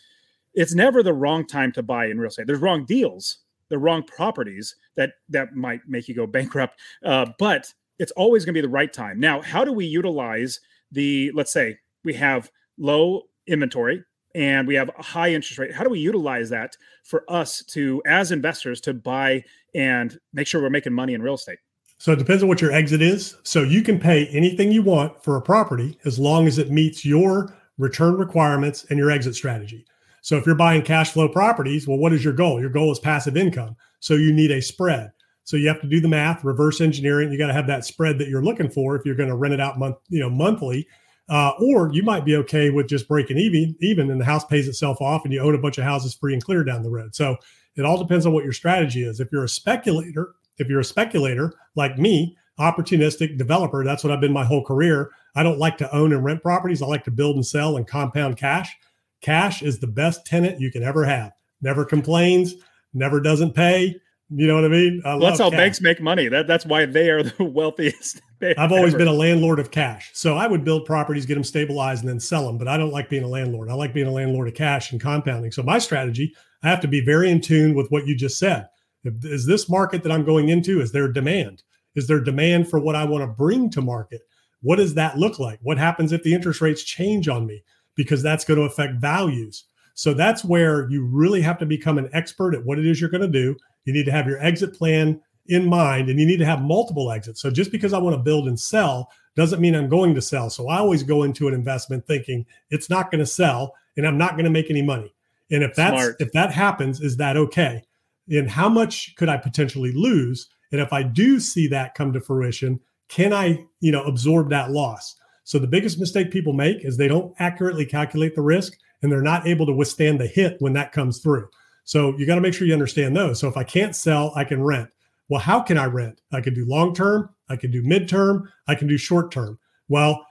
[0.54, 2.48] it's never the wrong time to buy in real estate.
[2.48, 6.80] There's wrong deals, the wrong properties that that might make you go bankrupt.
[7.04, 9.20] Uh, but it's always going to be the right time.
[9.20, 10.60] Now, how do we utilize
[10.92, 14.04] the let's say we have low inventory
[14.36, 15.74] and we have a high interest rate.
[15.74, 19.44] How do we utilize that for us to as investors to buy
[19.76, 21.60] and make sure we're making money in real estate?
[21.98, 23.38] So it depends on what your exit is.
[23.44, 27.06] So you can pay anything you want for a property as long as it meets
[27.06, 29.86] your return requirements and your exit strategy.
[30.22, 32.60] So if you're buying cash flow properties well what is your goal?
[32.60, 33.76] Your goal is passive income.
[34.00, 35.12] So you need a spread.
[35.44, 38.18] So you have to do the math reverse engineering you got to have that spread
[38.20, 40.88] that you're looking for if you're going to rent it out month you know monthly
[41.32, 44.68] uh, or you might be okay with just breaking even, even, and the house pays
[44.68, 47.16] itself off, and you own a bunch of houses free and clear down the road.
[47.16, 47.38] So
[47.78, 49.22] it all depends on what your strategy is.
[49.22, 54.20] If you're a speculator, if you're a speculator like me, opportunistic developer, that's what I've
[54.20, 55.10] been my whole career.
[55.34, 56.82] I don't like to own and rent properties.
[56.82, 58.78] I like to build and sell and compound cash.
[59.22, 61.32] Cash is the best tenant you can ever have.
[61.62, 62.56] Never complains,
[62.94, 63.96] never doesn't pay.
[64.30, 65.02] You know what I mean?
[65.06, 65.58] I well, that's how cash.
[65.58, 66.28] banks make money.
[66.28, 68.22] That that's why they are the wealthiest.
[68.58, 72.02] I've always been a landlord of cash, so I would build properties, get them stabilized,
[72.02, 72.58] and then sell them.
[72.58, 73.70] But I don't like being a landlord.
[73.70, 75.52] I like being a landlord of cash and compounding.
[75.52, 78.68] So my strategy, I have to be very in tune with what you just said.
[79.04, 80.82] Is this market that I'm going into?
[80.82, 81.64] Is there demand?
[81.96, 84.22] Is there demand for what I want to bring to market?
[84.62, 85.60] What does that look like?
[85.62, 87.64] What happens if the interest rates change on me?
[87.96, 89.66] Because that's going to affect values.
[89.96, 93.10] So that's where you really have to become an expert at what it is you're
[93.10, 93.56] going to do.
[93.86, 95.20] You need to have your exit plan
[95.52, 97.42] in mind and you need to have multiple exits.
[97.42, 100.50] So just because I want to build and sell doesn't mean I'm going to sell.
[100.50, 104.18] So I always go into an investment thinking it's not going to sell and I'm
[104.18, 105.14] not going to make any money.
[105.52, 106.16] And if that's Smart.
[106.20, 107.84] if that happens, is that okay?
[108.30, 110.48] And how much could I potentially lose?
[110.72, 114.72] And if I do see that come to fruition, can I, you know, absorb that
[114.72, 115.18] loss?
[115.44, 119.22] So the biggest mistake people make is they don't accurately calculate the risk and they're
[119.22, 121.50] not able to withstand the hit when that comes through.
[121.84, 123.40] So you got to make sure you understand those.
[123.40, 124.90] So if I can't sell, I can rent.
[125.32, 126.20] Well, how can I rent?
[126.34, 129.58] I can do long term, I can do midterm, I can do short term.
[129.88, 130.26] Well,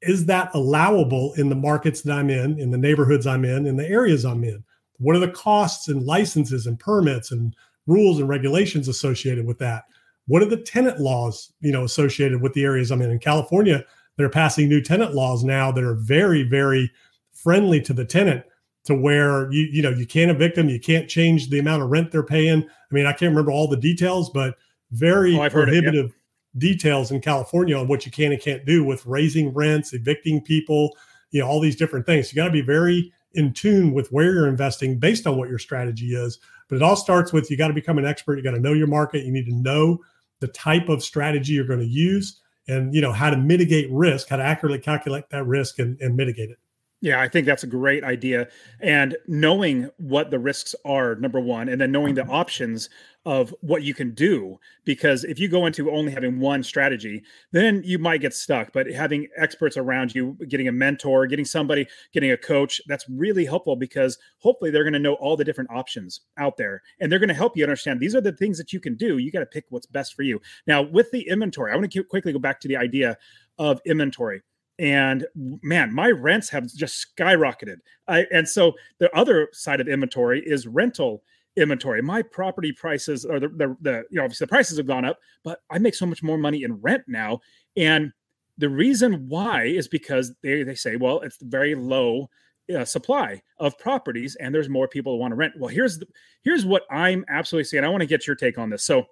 [0.00, 3.76] is that allowable in the markets that I'm in, in the neighborhoods I'm in, in
[3.76, 4.64] the areas I'm in?
[4.96, 7.54] What are the costs and licenses and permits and
[7.86, 9.84] rules and regulations associated with that?
[10.26, 13.10] What are the tenant laws, you know, associated with the areas I'm in?
[13.10, 13.84] In California,
[14.16, 16.90] they're passing new tenant laws now that are very, very
[17.34, 18.42] friendly to the tenant
[18.86, 21.90] to where you you know you can't evict them, you can't change the amount of
[21.90, 22.62] rent they're paying.
[22.62, 24.56] I mean, I can't remember all the details, but
[24.92, 26.12] very oh, prohibitive it,
[26.54, 26.58] yeah.
[26.58, 30.96] details in California on what you can and can't do with raising rents, evicting people,
[31.30, 32.32] you know, all these different things.
[32.32, 35.58] You got to be very in tune with where you're investing based on what your
[35.58, 36.38] strategy is.
[36.68, 38.36] But it all starts with you got to become an expert.
[38.36, 39.24] You got to know your market.
[39.24, 39.98] You need to know
[40.40, 44.28] the type of strategy you're going to use and you know how to mitigate risk,
[44.28, 46.58] how to accurately calculate that risk and, and mitigate it.
[47.02, 48.48] Yeah, I think that's a great idea.
[48.80, 52.30] And knowing what the risks are, number one, and then knowing the mm-hmm.
[52.30, 52.88] options
[53.26, 54.58] of what you can do.
[54.84, 58.72] Because if you go into only having one strategy, then you might get stuck.
[58.72, 63.44] But having experts around you, getting a mentor, getting somebody, getting a coach, that's really
[63.44, 67.18] helpful because hopefully they're going to know all the different options out there and they're
[67.18, 69.18] going to help you understand these are the things that you can do.
[69.18, 70.40] You got to pick what's best for you.
[70.66, 73.18] Now, with the inventory, I want to quickly go back to the idea
[73.58, 74.42] of inventory
[74.78, 75.26] and
[75.62, 77.78] man my rents have just skyrocketed.
[78.08, 81.22] I, and so the other side of inventory is rental
[81.56, 82.02] inventory.
[82.02, 85.18] My property prices or the, the, the you know obviously the prices have gone up
[85.42, 87.40] but i make so much more money in rent now.
[87.76, 88.12] And
[88.58, 92.28] the reason why is because they, they say well it's very low
[92.76, 95.54] uh, supply of properties and there's more people who want to rent.
[95.56, 96.06] Well here's the,
[96.42, 98.84] here's what i'm absolutely saying i want to get your take on this.
[98.84, 99.06] So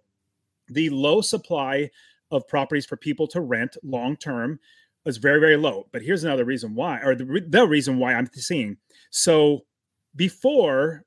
[0.68, 1.90] the low supply
[2.30, 4.58] of properties for people to rent long term
[5.06, 8.28] is very very low but here's another reason why or the, the reason why i'm
[8.34, 8.76] seeing.
[9.10, 9.60] So
[10.16, 11.04] before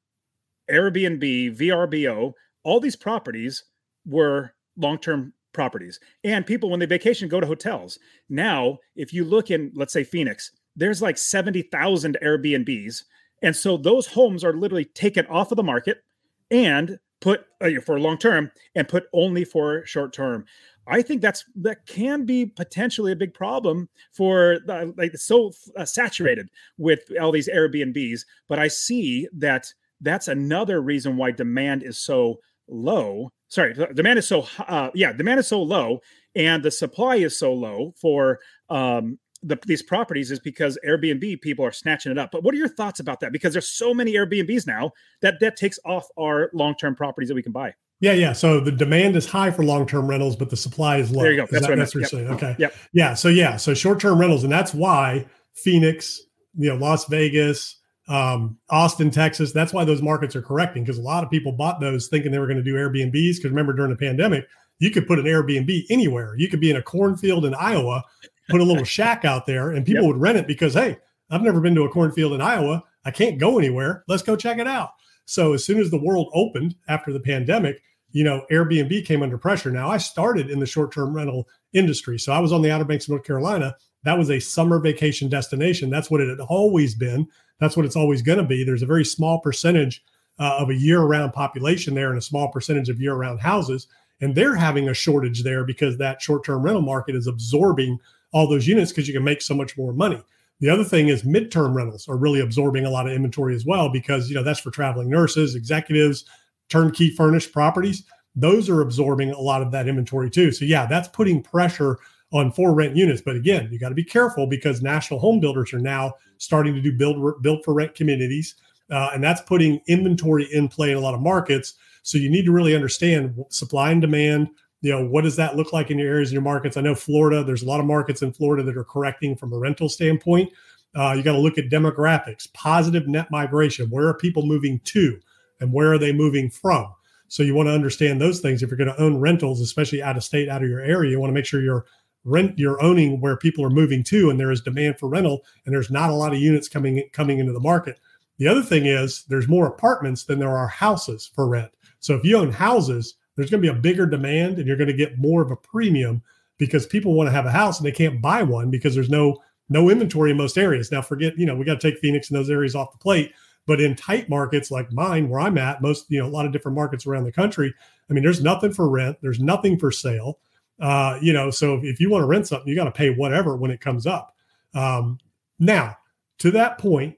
[0.70, 2.34] airbnb vrbo
[2.64, 3.64] all these properties
[4.06, 6.00] were long-term properties.
[6.24, 7.98] And people when they vacation go to hotels.
[8.30, 13.04] Now if you look in let's say phoenix there's like 70,000 airbnbs.
[13.42, 16.04] And so those homes are literally taken off of the market
[16.52, 20.46] and put uh, for long term and put only for short term
[20.88, 25.86] I think that's that can be potentially a big problem for the, like so uh,
[25.86, 28.22] saturated with all these Airbnbs.
[28.48, 29.72] But I see that
[30.02, 33.32] that's another reason why demand is so low.
[33.50, 36.00] Sorry, demand is so uh, yeah, demand is so low,
[36.36, 41.66] and the supply is so low for um, the, these properties is because Airbnb people
[41.66, 42.32] are snatching it up.
[42.32, 43.32] But what are your thoughts about that?
[43.32, 47.36] Because there's so many Airbnbs now that that takes off our long term properties that
[47.36, 47.74] we can buy.
[48.00, 48.34] Yeah, yeah.
[48.34, 51.24] So the demand is high for long-term rentals, but the supply is low.
[51.24, 51.48] There you go.
[51.50, 52.28] That's, that, what, that's what, you're saying.
[52.28, 52.56] Okay.
[52.60, 52.76] Yep.
[52.94, 53.14] Yeah.
[53.16, 53.58] So yeah.
[53.58, 56.22] So short-term rentals, and that's why Phoenix,
[56.56, 59.52] you know, Las Vegas, um, Austin, Texas.
[59.52, 62.40] That's why those markets are correcting because a lot of people bought those thinking they
[62.40, 63.38] were going to do Airbnbs.
[63.38, 64.48] Because remember, during the pandemic,
[64.80, 66.36] you could put an Airbnb anywhere.
[66.38, 68.04] You could be in a cornfield in Iowa,
[68.50, 70.14] put a little shack out there, and people yep.
[70.14, 70.98] would rent it because hey,
[71.30, 72.84] I've never been to a cornfield in Iowa.
[73.06, 74.04] I can't go anywhere.
[74.08, 74.92] Let's go check it out.
[75.28, 79.38] So as soon as the world opened after the pandemic, you know, Airbnb came under
[79.38, 79.70] pressure.
[79.70, 82.18] Now, I started in the short term rental industry.
[82.18, 83.76] So I was on the Outer Banks of North Carolina.
[84.04, 85.90] That was a summer vacation destination.
[85.90, 87.28] That's what it had always been.
[87.60, 88.64] That's what it's always going to be.
[88.64, 90.02] There's a very small percentage
[90.40, 93.88] uh, of a year round population there and a small percentage of year round houses.
[94.22, 98.00] And they're having a shortage there because that short term rental market is absorbing
[98.32, 100.22] all those units because you can make so much more money.
[100.60, 103.90] The other thing is midterm rentals are really absorbing a lot of inventory as well
[103.90, 106.26] because you know that's for traveling nurses, executives,
[106.70, 108.04] turnkey furnished properties,
[108.36, 110.52] those are absorbing a lot of that inventory too.
[110.52, 111.98] So yeah, that's putting pressure
[112.32, 113.22] on for rent units.
[113.22, 116.82] But again, you got to be careful because national home builders are now starting to
[116.82, 118.56] do build build for rent communities,
[118.92, 121.74] uh, and that's putting inventory in play in a lot of markets.
[122.04, 124.50] So you need to really understand supply and demand.
[124.82, 126.78] You know, what does that look like in your areas, in your markets?
[126.78, 127.44] I know Florida.
[127.44, 130.52] There's a lot of markets in Florida that are correcting from a rental standpoint.
[130.96, 133.90] Uh, you got to look at demographics, positive net migration.
[133.90, 135.20] Where are people moving to,
[135.60, 136.94] and where are they moving from?
[137.28, 138.64] So you want to understand those things.
[138.64, 141.20] If you're going to own rentals, especially out of state, out of your area, you
[141.20, 141.86] want to make sure you're
[142.24, 145.74] rent you're owning where people are moving to, and there is demand for rental, and
[145.74, 148.00] there's not a lot of units coming coming into the market.
[148.38, 151.72] The other thing is there's more apartments than there are houses for rent.
[152.00, 154.90] So if you own houses, there's going to be a bigger demand, and you're going
[154.90, 156.22] to get more of a premium
[156.58, 159.38] because people want to have a house and they can't buy one because there's no
[159.70, 160.92] no inventory in most areas.
[160.92, 163.34] Now, forget, you know, we got to take Phoenix and those areas off the plate.
[163.66, 166.54] But in tight markets like mine, where I'm at, most, you know, a lot of
[166.54, 167.74] different markets around the country,
[168.10, 170.40] I mean, there's nothing for rent, there's nothing for sale.
[170.80, 173.58] Uh, you know, so if you want to rent something, you got to pay whatever
[173.58, 174.34] when it comes up.
[174.74, 175.20] Um,
[175.60, 175.98] now,
[176.40, 177.18] to that point,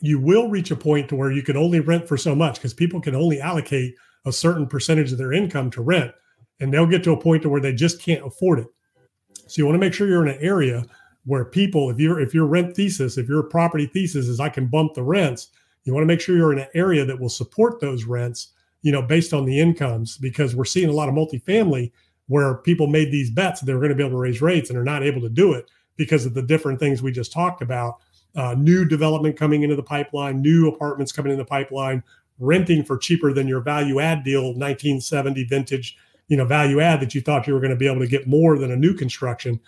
[0.00, 2.74] you will reach a point to where you can only rent for so much because
[2.74, 3.94] people can only allocate
[4.26, 6.12] a certain percentage of their income to rent,
[6.60, 8.66] and they'll get to a point to where they just can't afford it.
[9.46, 10.84] So you want to make sure you're in an area
[11.24, 14.66] where people, if you're if your rent thesis, if your property thesis is I can
[14.66, 15.48] bump the rents,
[15.84, 18.48] you want to make sure you're in an area that will support those rents,
[18.82, 21.92] you know, based on the incomes, because we're seeing a lot of multifamily
[22.28, 24.70] where people made these bets that they were going to be able to raise rates
[24.70, 27.60] and are not able to do it because of the different things we just talked
[27.60, 27.96] about.
[28.36, 32.02] Uh, new development coming into the pipeline, new apartments coming in the pipeline,
[32.40, 35.96] renting for cheaper than your value add deal, 1970 vintage,
[36.28, 38.26] you know, value add that you thought you were going to be able to get
[38.26, 39.60] more than a new construction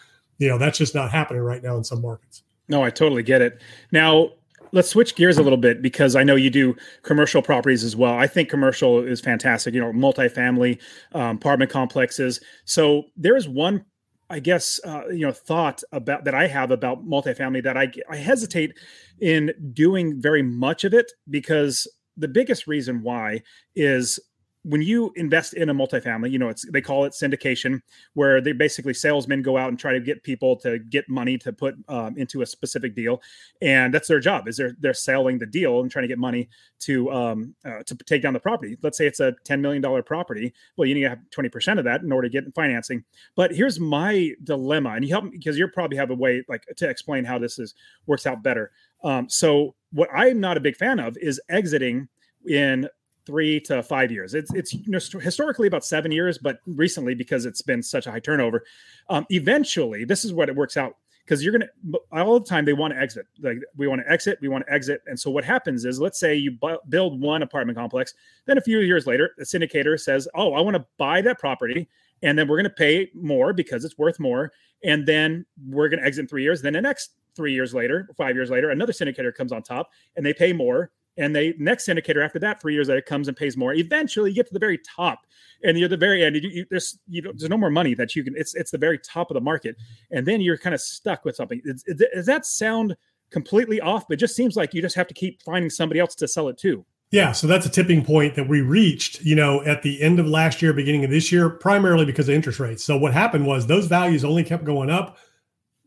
[0.43, 3.41] you know that's just not happening right now in some markets no i totally get
[3.41, 3.61] it
[3.93, 4.29] now
[4.73, 8.15] let's switch gears a little bit because I know you do commercial properties as well.
[8.15, 9.75] I think commercial is fantastic.
[9.75, 10.81] You know, multifamily
[11.13, 12.41] um, apartment complexes.
[12.65, 13.85] So there is one,
[14.31, 18.17] I guess, uh, you know, thought about that I have about multifamily that I I
[18.17, 18.73] hesitate
[19.21, 23.43] in doing very much of it because the biggest reason why
[23.75, 24.19] is
[24.65, 27.81] when you invest in a multifamily, you know, it's they call it syndication,
[28.15, 31.53] where they basically salesmen go out and try to get people to get money to
[31.53, 33.21] put um, into a specific deal,
[33.61, 34.47] and that's their job.
[34.47, 36.49] Is they're they're selling the deal and trying to get money
[36.81, 38.79] to um, uh, to take down the property.
[38.83, 40.55] Let's say it's a ten million dollar property.
[40.77, 43.05] Well, you need to have twenty percent of that in order to get financing.
[43.35, 46.65] But here's my dilemma, and you help me because you probably have a way like
[46.77, 47.75] to explain how this is
[48.07, 48.71] works out better.
[49.03, 52.09] Um, so what I'm not a big fan of is exiting
[52.49, 52.89] in
[53.27, 54.35] three to five years.
[54.35, 58.11] It's it's you know, historically about seven years, but recently because it's been such a
[58.11, 58.65] high turnover,
[59.09, 61.69] um, eventually this is what it works out because you're gonna
[62.11, 63.27] all the time they want to exit.
[63.41, 66.19] Like we want to exit, we want to exit, and so what happens is, let's
[66.19, 68.15] say you bu- build one apartment complex,
[68.47, 71.89] then a few years later, the syndicator says, "Oh, I want to buy that property."
[72.25, 74.53] And then we're going to pay more because it's worth more.
[74.85, 76.63] And then we're going to exit in three years.
[76.63, 80.25] Then the next three years later, five years later, another syndicator comes on top and
[80.25, 83.57] they pay more and they next syndicator after that three years later comes and pays
[83.57, 83.75] more.
[83.75, 85.21] Eventually you get to the very top
[85.63, 86.37] and you're at the very end.
[86.37, 88.79] You, you, there's you know, there's no more money that you can it's it's the
[88.79, 89.77] very top of the market.
[90.11, 91.61] And then you're kind of stuck with something.
[91.65, 92.97] It, it, does that sound
[93.31, 94.09] completely off?
[94.09, 96.49] But it just seems like you just have to keep finding somebody else to sell
[96.49, 96.85] it to.
[97.11, 100.27] Yeah, so that's a tipping point that we reached, you know, at the end of
[100.27, 102.83] last year, beginning of this year, primarily because of interest rates.
[102.83, 105.19] So what happened was those values only kept going up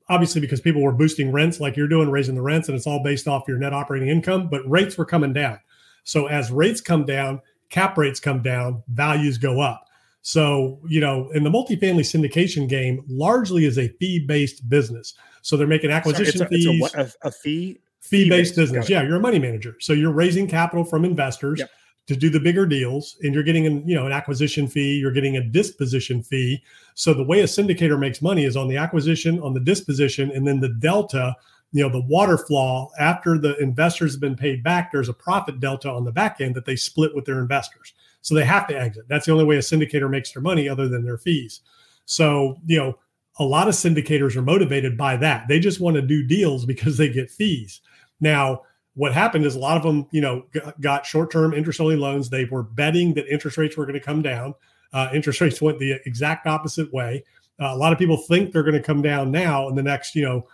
[0.09, 3.03] obviously because people were boosting rents like you're doing, raising the rents, and it's all
[3.03, 5.59] based off your net operating income, but rates were coming down.
[6.03, 9.87] So as rates come down, cap rates come down, values go up.
[10.21, 15.13] So, you know, in the multifamily syndication game, largely is a fee based business.
[15.41, 16.93] So they're making acquisition Sorry, it's a, fees.
[16.95, 17.79] It's a, a, fee?
[18.01, 18.89] Fee based business.
[18.89, 19.75] Yeah, you're a money manager.
[19.79, 21.59] So you're raising capital from investors.
[21.59, 21.69] Yep
[22.07, 25.11] to do the bigger deals and you're getting an you know an acquisition fee you're
[25.11, 26.61] getting a disposition fee.
[26.93, 30.47] So the way a syndicator makes money is on the acquisition on the disposition and
[30.47, 31.35] then the delta
[31.71, 35.59] you know the water flow after the investors have been paid back there's a profit
[35.59, 37.93] delta on the back end that they split with their investors.
[38.21, 39.07] So they have to exit.
[39.07, 41.61] That's the only way a syndicator makes their money other than their fees.
[42.05, 42.99] So you know
[43.37, 45.47] a lot of syndicators are motivated by that.
[45.47, 47.81] They just want to do deals because they get fees.
[48.21, 48.61] Now
[48.95, 50.45] what happened is a lot of them, you know,
[50.79, 52.29] got short-term interest-only loans.
[52.29, 54.55] They were betting that interest rates were going to come down.
[54.93, 57.23] Uh, interest rates went the exact opposite way.
[57.59, 60.15] Uh, a lot of people think they're going to come down now in the next,
[60.15, 60.47] you know,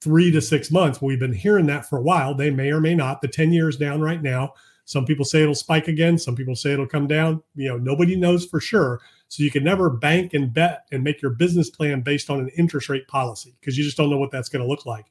[0.00, 1.00] three to six months.
[1.00, 2.34] We've been hearing that for a while.
[2.34, 3.20] They may or may not.
[3.20, 4.52] The 10 years down right now.
[4.84, 6.16] Some people say it'll spike again.
[6.18, 7.42] Some people say it'll come down.
[7.54, 9.00] You know, nobody knows for sure.
[9.28, 12.48] So you can never bank and bet and make your business plan based on an
[12.56, 15.06] interest rate policy because you just don't know what that's going to look like.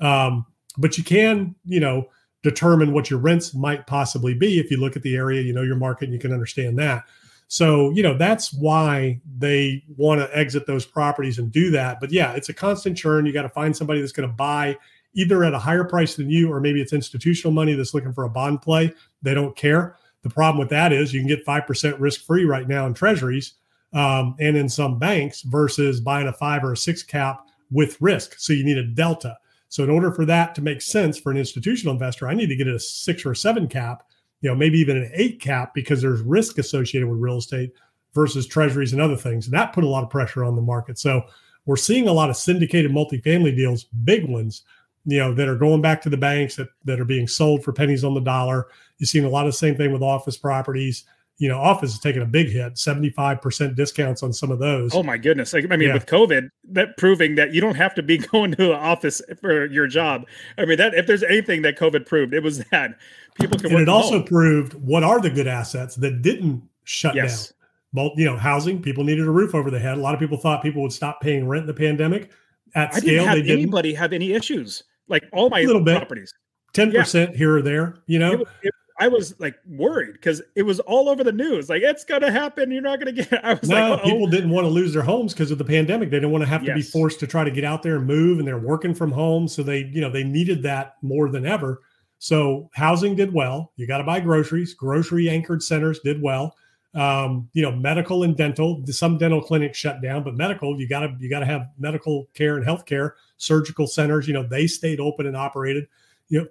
[0.00, 0.46] Um,
[0.78, 2.08] but you can, you know,
[2.42, 5.62] determine what your rents might possibly be if you look at the area, you know
[5.62, 7.04] your market, and you can understand that.
[7.48, 11.98] So, you know, that's why they want to exit those properties and do that.
[11.98, 13.24] But yeah, it's a constant churn.
[13.24, 14.76] You got to find somebody that's going to buy
[15.14, 18.24] either at a higher price than you, or maybe it's institutional money that's looking for
[18.24, 18.92] a bond play.
[19.22, 19.96] They don't care.
[20.22, 23.54] The problem with that is you can get 5% risk free right now in treasuries
[23.94, 28.34] um, and in some banks versus buying a five or a six cap with risk.
[28.38, 29.38] So you need a delta.
[29.68, 32.56] So in order for that to make sense for an institutional investor, I need to
[32.56, 34.02] get a six or seven cap,
[34.40, 37.72] you know, maybe even an eight cap because there's risk associated with real estate
[38.14, 39.46] versus treasuries and other things.
[39.46, 40.98] And that put a lot of pressure on the market.
[40.98, 41.22] So
[41.66, 44.62] we're seeing a lot of syndicated multifamily deals, big ones,
[45.04, 47.72] you know, that are going back to the banks that, that are being sold for
[47.72, 48.68] pennies on the dollar.
[48.96, 51.04] You've seen a lot of the same thing with office properties
[51.38, 54.92] you know, office is taking a big hit, 75% discounts on some of those.
[54.92, 55.54] Oh my goodness.
[55.54, 55.94] I mean, yeah.
[55.94, 59.66] with COVID, that proving that you don't have to be going to an office for
[59.66, 60.26] your job.
[60.58, 62.98] I mean, that if there's anything that COVID proved, it was that
[63.40, 63.78] people can work.
[63.78, 64.24] And it also home.
[64.24, 67.48] proved what are the good assets that didn't shut yes.
[67.48, 67.54] down.
[67.94, 69.96] Well, you know, housing, people needed a roof over their head.
[69.96, 72.30] A lot of people thought people would stop paying rent in the pandemic.
[72.74, 74.82] At I scale, didn't have anybody have any issues.
[75.06, 76.34] Like all my little properties.
[76.74, 76.92] Bit.
[76.92, 77.36] 10% yeah.
[77.36, 78.32] here or there, you know.
[78.32, 81.68] It, it, I was like worried because it was all over the news.
[81.68, 82.70] Like it's gonna happen.
[82.70, 83.32] You're not gonna get.
[83.44, 86.10] I was no, like, people didn't want to lose their homes because of the pandemic.
[86.10, 86.76] They didn't want to have to yes.
[86.76, 89.46] be forced to try to get out there and move, and they're working from home,
[89.46, 91.80] so they, you know, they needed that more than ever.
[92.18, 93.72] So housing did well.
[93.76, 94.74] You got to buy groceries.
[94.74, 96.56] Grocery anchored centers did well.
[96.94, 98.82] Um, you know, medical and dental.
[98.86, 102.28] Some dental clinics shut down, but medical, you got to you got to have medical
[102.34, 103.12] care and healthcare.
[103.36, 105.86] Surgical centers, you know, they stayed open and operated.
[106.28, 106.46] You know,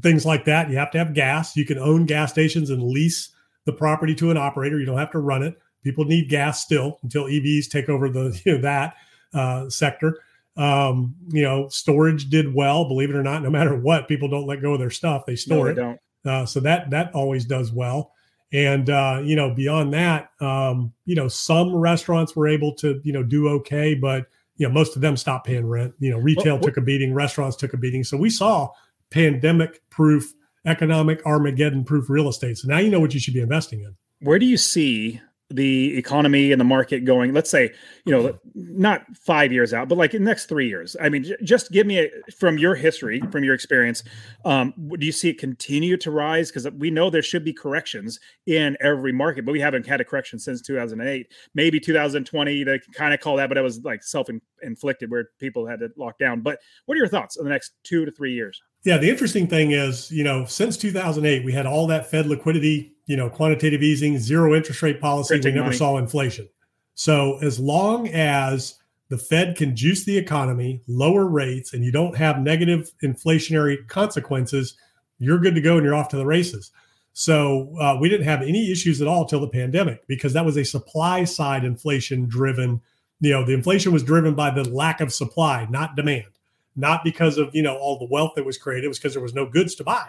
[0.00, 0.70] things like that.
[0.70, 1.56] You have to have gas.
[1.56, 3.30] You can own gas stations and lease
[3.64, 4.78] the property to an operator.
[4.78, 5.58] You don't have to run it.
[5.82, 8.94] People need gas still until EVs take over the you know, that
[9.34, 10.18] uh, sector.
[10.56, 12.86] Um, you know, storage did well.
[12.86, 15.36] Believe it or not, no matter what, people don't let go of their stuff; they
[15.36, 16.28] store no, it.
[16.28, 18.12] Uh, so that that always does well.
[18.52, 23.12] And uh, you know, beyond that, um, you know, some restaurants were able to you
[23.12, 24.26] know do okay, but
[24.56, 25.94] you know, most of them stopped paying rent.
[26.00, 28.04] You know, retail well, took a beating, restaurants took a beating.
[28.04, 28.68] So we saw
[29.10, 30.32] pandemic proof,
[30.66, 32.58] economic Armageddon proof real estate.
[32.58, 33.96] So now you know what you should be investing in.
[34.20, 35.20] Where do you see
[35.52, 37.32] the economy and the market going?
[37.32, 37.72] Let's say
[38.04, 40.96] you know not five years out but like in the next three years.
[41.00, 44.04] I mean j- just give me a, from your history from your experience
[44.44, 46.52] um, do you see it continue to rise?
[46.52, 50.04] Because we know there should be corrections in every market but we haven't had a
[50.04, 55.10] correction since 2008 maybe 2020 they kind of call that but it was like self-inflicted
[55.10, 56.42] where people had to lock down.
[56.42, 59.46] But what are your thoughts on the next two to three years yeah, the interesting
[59.46, 63.82] thing is, you know, since 2008, we had all that Fed liquidity, you know, quantitative
[63.82, 65.34] easing, zero interest rate policy.
[65.34, 65.76] Printing we never money.
[65.76, 66.48] saw inflation.
[66.94, 68.76] So as long as
[69.08, 74.76] the Fed can juice the economy, lower rates, and you don't have negative inflationary consequences,
[75.18, 76.70] you're good to go and you're off to the races.
[77.12, 80.56] So uh, we didn't have any issues at all till the pandemic because that was
[80.56, 82.80] a supply side inflation driven.
[83.20, 86.28] You know, the inflation was driven by the lack of supply, not demand
[86.80, 88.84] not because of you know all the wealth that was created.
[88.84, 90.08] It was because there was no goods to buy,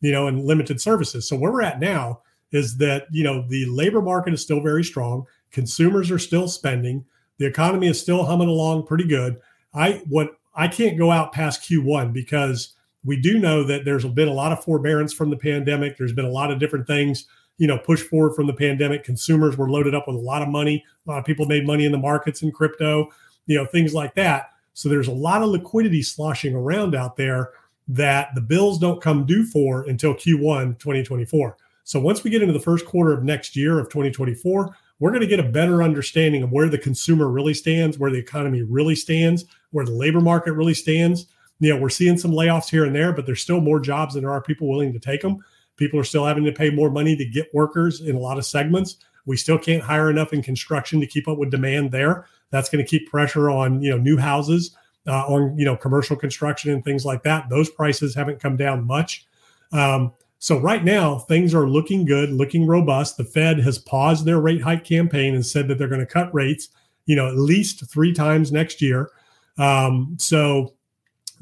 [0.00, 1.26] you know, and limited services.
[1.26, 2.20] So where we're at now
[2.52, 5.26] is that you know the labor market is still very strong.
[5.50, 7.04] Consumers are still spending.
[7.38, 9.40] The economy is still humming along pretty good.
[9.74, 14.28] I what I can't go out past Q1 because we do know that there's been
[14.28, 15.96] a lot of forbearance from the pandemic.
[15.96, 17.26] There's been a lot of different things,
[17.58, 19.04] you know, pushed forward from the pandemic.
[19.04, 20.84] Consumers were loaded up with a lot of money.
[21.06, 23.08] A lot of people made money in the markets and crypto,
[23.46, 24.50] you know, things like that.
[24.80, 27.50] So there's a lot of liquidity sloshing around out there
[27.88, 31.58] that the bills don't come due for until Q1 2024.
[31.84, 35.20] So once we get into the first quarter of next year of 2024, we're going
[35.20, 38.94] to get a better understanding of where the consumer really stands, where the economy really
[38.94, 41.26] stands, where the labor market really stands.
[41.58, 44.22] You know, we're seeing some layoffs here and there, but there's still more jobs than
[44.22, 45.44] there are people willing to take them.
[45.76, 48.46] People are still having to pay more money to get workers in a lot of
[48.46, 48.96] segments.
[49.26, 52.24] We still can't hire enough in construction to keep up with demand there.
[52.50, 54.76] That's going to keep pressure on you know new houses,
[55.06, 57.48] uh, on you know commercial construction and things like that.
[57.48, 59.26] Those prices haven't come down much.
[59.72, 63.18] Um, so right now things are looking good, looking robust.
[63.18, 66.34] The Fed has paused their rate hike campaign and said that they're going to cut
[66.34, 66.70] rates,
[67.04, 69.10] you know, at least three times next year.
[69.58, 70.72] Um, so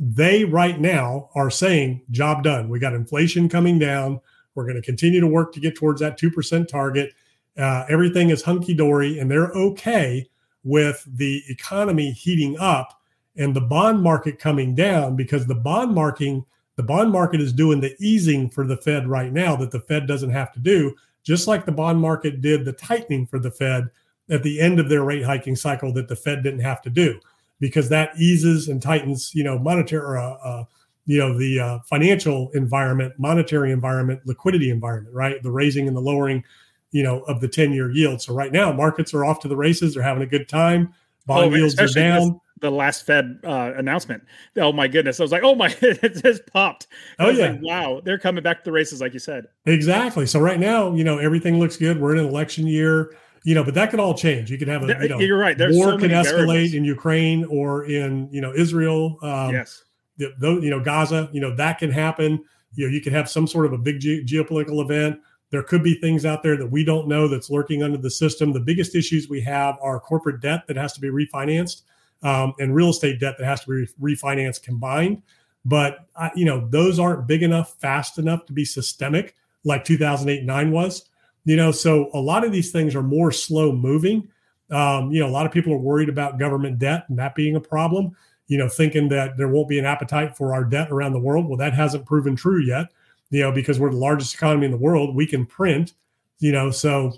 [0.01, 2.69] they right now are saying job done.
[2.69, 4.21] We got inflation coming down.
[4.57, 7.13] We're going to continue to work to get towards that 2% target.
[7.57, 10.29] Uh, everything is hunky dory and they're okay
[10.65, 13.01] with the economy heating up
[13.37, 16.45] and the bond market coming down because the bond marking
[16.79, 20.07] the bond market is doing the easing for the Fed right now that the Fed
[20.07, 20.95] doesn't have to do,
[21.25, 23.91] just like the bond market did the tightening for the Fed
[24.31, 27.19] at the end of their rate hiking cycle that the Fed didn't have to do,
[27.59, 30.65] because that eases and tightens, you know, monetary, uh, uh,
[31.07, 35.43] you know, the uh, financial environment, monetary environment, liquidity environment, right?
[35.43, 36.45] The raising and the lowering
[36.91, 38.23] you know, of the 10 year yield.
[38.23, 39.95] So right now, markets are off to the races.
[39.95, 40.95] They're having a good time.
[41.27, 42.41] Bond oh, yields are down.
[42.61, 44.25] The last Fed uh, announcement.
[44.57, 45.21] Oh my goodness!
[45.21, 46.89] I was like, "Oh my!" it just popped.
[47.21, 47.51] I oh yeah!
[47.51, 49.47] Like, wow, they're coming back to the races, like you said.
[49.67, 50.27] Exactly.
[50.27, 52.01] So right now, you know, everything looks good.
[52.01, 53.13] We're in an election year
[53.45, 54.51] you know, but that could all change.
[54.51, 55.57] You could have a, you know, you're right.
[55.57, 56.75] There's war so can escalate variables.
[56.75, 59.19] in Ukraine or in, you know, Israel.
[59.23, 59.85] Um, yes.
[60.19, 62.45] The, the, you know, Gaza, you know, that can happen.
[62.75, 65.21] You know, you could have some sort of a big ge- geopolitical event.
[65.51, 68.53] There could be things out there that we don't know that's lurking under the system.
[68.53, 71.83] The biggest issues we have are corporate debt that has to be refinanced
[72.23, 75.23] um, and real estate debt that has to be re- refinanced combined.
[75.65, 79.35] But, you know, those aren't big enough, fast enough to be systemic
[79.65, 81.09] like 2008 9 was.
[81.45, 84.29] You know, so a lot of these things are more slow moving.
[84.71, 87.57] Um, you know, a lot of people are worried about government debt and that being
[87.57, 88.15] a problem,
[88.49, 91.49] you know, thinking that there won't be an appetite for our debt around the world.
[91.49, 92.93] Well, that hasn't proven true yet,
[93.31, 95.15] you know, because we're the largest economy in the world.
[95.15, 95.95] We can print,
[96.39, 97.13] you know, so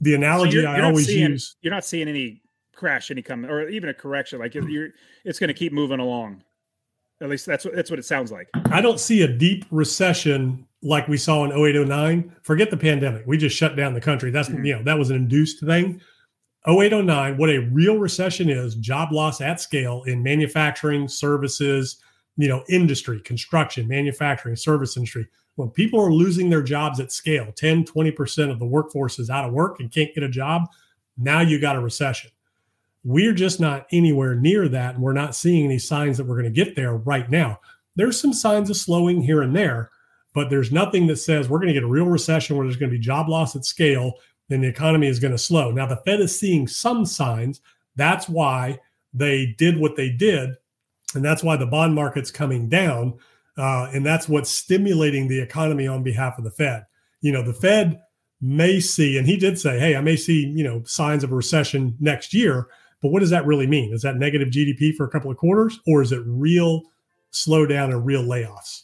[0.00, 1.56] the analogy so you're, you're I always seeing, use.
[1.62, 2.42] You're not seeing any
[2.74, 4.38] crash, any coming, or even a correction.
[4.38, 4.90] Like you're,
[5.24, 6.42] it's going to keep moving along.
[7.20, 8.48] At least that's what that's what it sounds like.
[8.70, 12.36] I don't see a deep recession like we saw in 0809.
[12.42, 13.26] Forget the pandemic.
[13.26, 14.30] We just shut down the country.
[14.30, 14.64] That's mm-hmm.
[14.64, 16.00] you know, that was an induced thing.
[16.68, 22.02] 0809, what a real recession is, job loss at scale in manufacturing, services,
[22.36, 25.26] you know, industry, construction, manufacturing, service industry.
[25.56, 29.46] When people are losing their jobs at scale, 10, 20% of the workforce is out
[29.46, 30.68] of work and can't get a job,
[31.16, 32.30] now you got a recession.
[33.04, 34.96] We're just not anywhere near that.
[34.96, 37.60] And we're not seeing any signs that we're going to get there right now.
[37.94, 39.90] There's some signs of slowing here and there,
[40.34, 42.90] but there's nothing that says we're going to get a real recession where there's going
[42.90, 44.14] to be job loss at scale
[44.50, 45.70] and the economy is going to slow.
[45.70, 47.60] Now, the Fed is seeing some signs.
[47.96, 48.78] That's why
[49.14, 50.50] they did what they did.
[51.14, 53.14] And that's why the bond market's coming down.
[53.56, 56.84] Uh, and that's what's stimulating the economy on behalf of the Fed.
[57.20, 58.00] You know, the Fed
[58.40, 61.34] may see, and he did say, hey, I may see, you know, signs of a
[61.34, 62.68] recession next year.
[63.02, 63.92] But what does that really mean?
[63.92, 66.82] Is that negative GDP for a couple of quarters, or is it real
[67.32, 68.82] slowdown and real layoffs?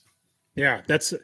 [0.55, 1.19] Yeah, that's uh,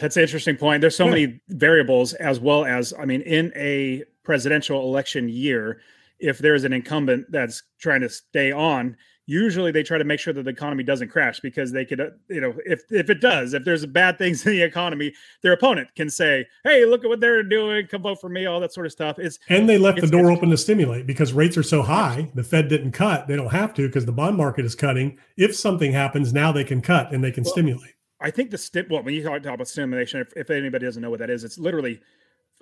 [0.00, 0.80] that's an interesting point.
[0.80, 1.10] There's so yeah.
[1.10, 5.80] many variables, as well as I mean, in a presidential election year,
[6.18, 8.96] if there's an incumbent that's trying to stay on,
[9.30, 12.10] usually they try to make sure that the economy doesn't crash because they could uh,
[12.28, 15.12] you know if if it does if there's bad things in the economy
[15.42, 18.58] their opponent can say hey look at what they're doing come vote for me all
[18.60, 19.18] that sort of stuff.
[19.18, 22.42] It's and they left the door open to stimulate because rates are so high the
[22.42, 25.16] fed didn't cut they don't have to because the bond market is cutting.
[25.36, 27.94] If something happens now they can cut and they can well, stimulate.
[28.20, 31.10] I think the sti- well when you talk about stimulation if, if anybody doesn't know
[31.10, 32.00] what that is it's literally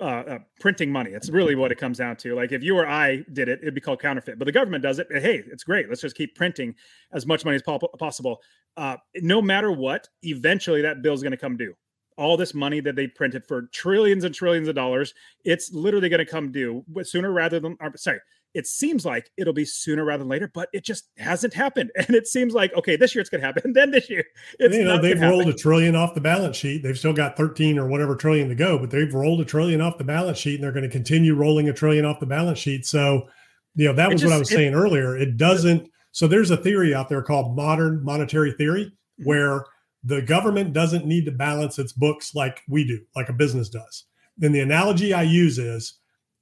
[0.01, 1.11] uh, uh, printing money.
[1.11, 2.35] It's really what it comes down to.
[2.35, 4.39] Like if you or I did it, it'd be called counterfeit.
[4.39, 5.09] But the government does it.
[5.11, 5.89] Hey, it's great.
[5.89, 6.75] Let's just keep printing
[7.13, 8.41] as much money as po- possible.
[8.77, 11.75] Uh, no matter what, eventually that bill is going to come due.
[12.17, 16.25] All this money that they printed for trillions and trillions of dollars, it's literally going
[16.25, 17.77] to come due sooner rather than.
[17.97, 18.19] sorry,
[18.55, 21.91] it seems like it'll be sooner rather than later, but it just hasn't happened.
[22.09, 24.25] And it seems like okay, this year it's going to happen, then this year
[24.59, 25.55] it's you know they've rolled happen.
[25.55, 26.83] a trillion off the balance sheet.
[26.83, 29.99] They've still got thirteen or whatever trillion to go, but they've rolled a trillion off
[29.99, 32.87] the balance sheet, and they're going to continue rolling a trillion off the balance sheet.
[32.87, 33.29] So,
[33.75, 35.17] you know that was just, what I was it, saying earlier.
[35.17, 35.91] It doesn't.
[36.13, 39.25] So there's a theory out there called modern monetary theory, mm-hmm.
[39.25, 39.65] where
[40.05, 44.05] the government doesn't need to balance its books like we do, like a business does.
[44.37, 45.99] Then the analogy I use is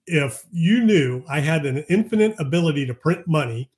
[0.07, 3.70] if you knew I had an infinite ability to print money,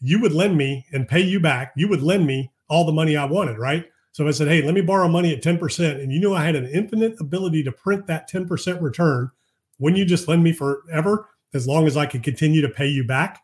[0.00, 1.72] you would lend me and pay you back.
[1.76, 3.86] You would lend me all the money I wanted, right?
[4.12, 6.56] So I said, hey, let me borrow money at 10%, and you knew I had
[6.56, 9.30] an infinite ability to print that 10% return,
[9.78, 13.04] wouldn't you just lend me forever as long as I could continue to pay you
[13.04, 13.42] back?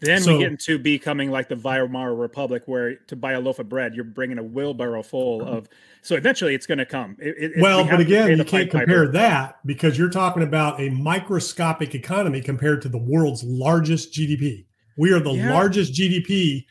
[0.00, 3.58] Then so, we get into becoming like the Weimar Republic, where to buy a loaf
[3.58, 5.68] of bread, you're bringing a wheelbarrow full of.
[6.02, 7.16] So eventually, it's going to come.
[7.20, 10.90] It, it, well, we but again, you can't compare that because you're talking about a
[10.90, 14.66] microscopic economy compared to the world's largest GDP.
[14.98, 15.52] We are the yeah.
[15.52, 16.64] largest GDP.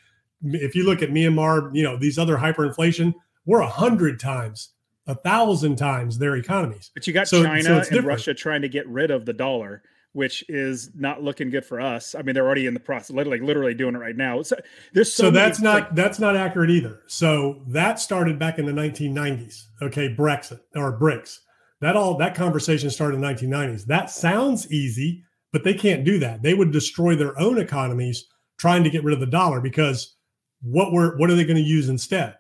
[0.44, 3.14] If you look at Myanmar, you know these other hyperinflation,
[3.46, 4.70] we're a hundred times,
[5.08, 6.92] a thousand times their economies.
[6.94, 8.06] But you got so, China so and.
[8.06, 9.82] Russia trying to get rid of the dollar
[10.14, 12.16] which is not looking good for us.
[12.16, 14.42] I mean, they're already in the process, literally, literally doing it right now.
[14.44, 14.56] So
[14.94, 17.02] there's so, so that's many, not that's not accurate either.
[17.08, 19.66] So that started back in the 1990s.
[19.82, 21.40] Okay, Brexit or BRICS.
[21.82, 23.86] That all that conversation started in the 1990s.
[23.86, 26.42] That sounds easy, but they can't do that.
[26.42, 28.26] They would destroy their own economies
[28.58, 30.16] trying to get rid of the dollar because
[30.62, 32.36] what were what are they going to use instead?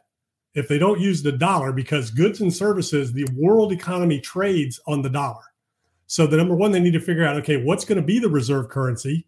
[0.53, 5.01] If they don't use the dollar, because goods and services, the world economy trades on
[5.01, 5.41] the dollar.
[6.07, 8.29] So the number one, they need to figure out, okay, what's going to be the
[8.29, 9.25] reserve currency?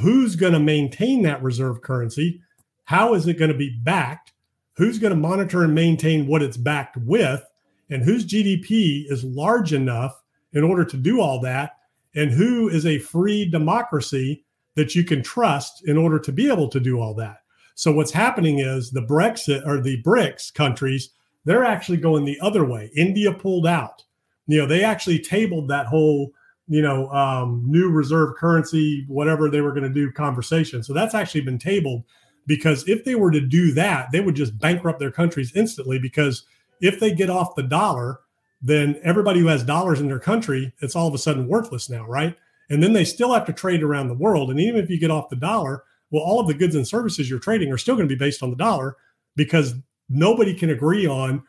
[0.00, 2.42] Who's going to maintain that reserve currency?
[2.84, 4.32] How is it going to be backed?
[4.76, 7.44] Who's going to monitor and maintain what it's backed with?
[7.90, 10.20] And whose GDP is large enough
[10.52, 11.76] in order to do all that?
[12.14, 14.44] And who is a free democracy
[14.74, 17.38] that you can trust in order to be able to do all that?
[17.74, 21.10] So what's happening is the Brexit or the BRICS countries,
[21.44, 22.90] they're actually going the other way.
[22.96, 24.04] India pulled out.
[24.46, 26.32] You know, they actually tabled that whole,
[26.66, 30.82] you know, um, new reserve currency, whatever they were going to do conversation.
[30.82, 32.04] So that's actually been tabled
[32.46, 36.44] because if they were to do that, they would just bankrupt their countries instantly because
[36.80, 38.20] if they get off the dollar,
[38.60, 42.06] then everybody who has dollars in their country, it's all of a sudden worthless now,
[42.06, 42.36] right?
[42.70, 44.50] And then they still have to trade around the world.
[44.50, 47.28] And even if you get off the dollar, well, all of the goods and services
[47.28, 48.96] you're trading are still going to be based on the dollar
[49.36, 49.74] because
[50.08, 51.42] nobody can agree on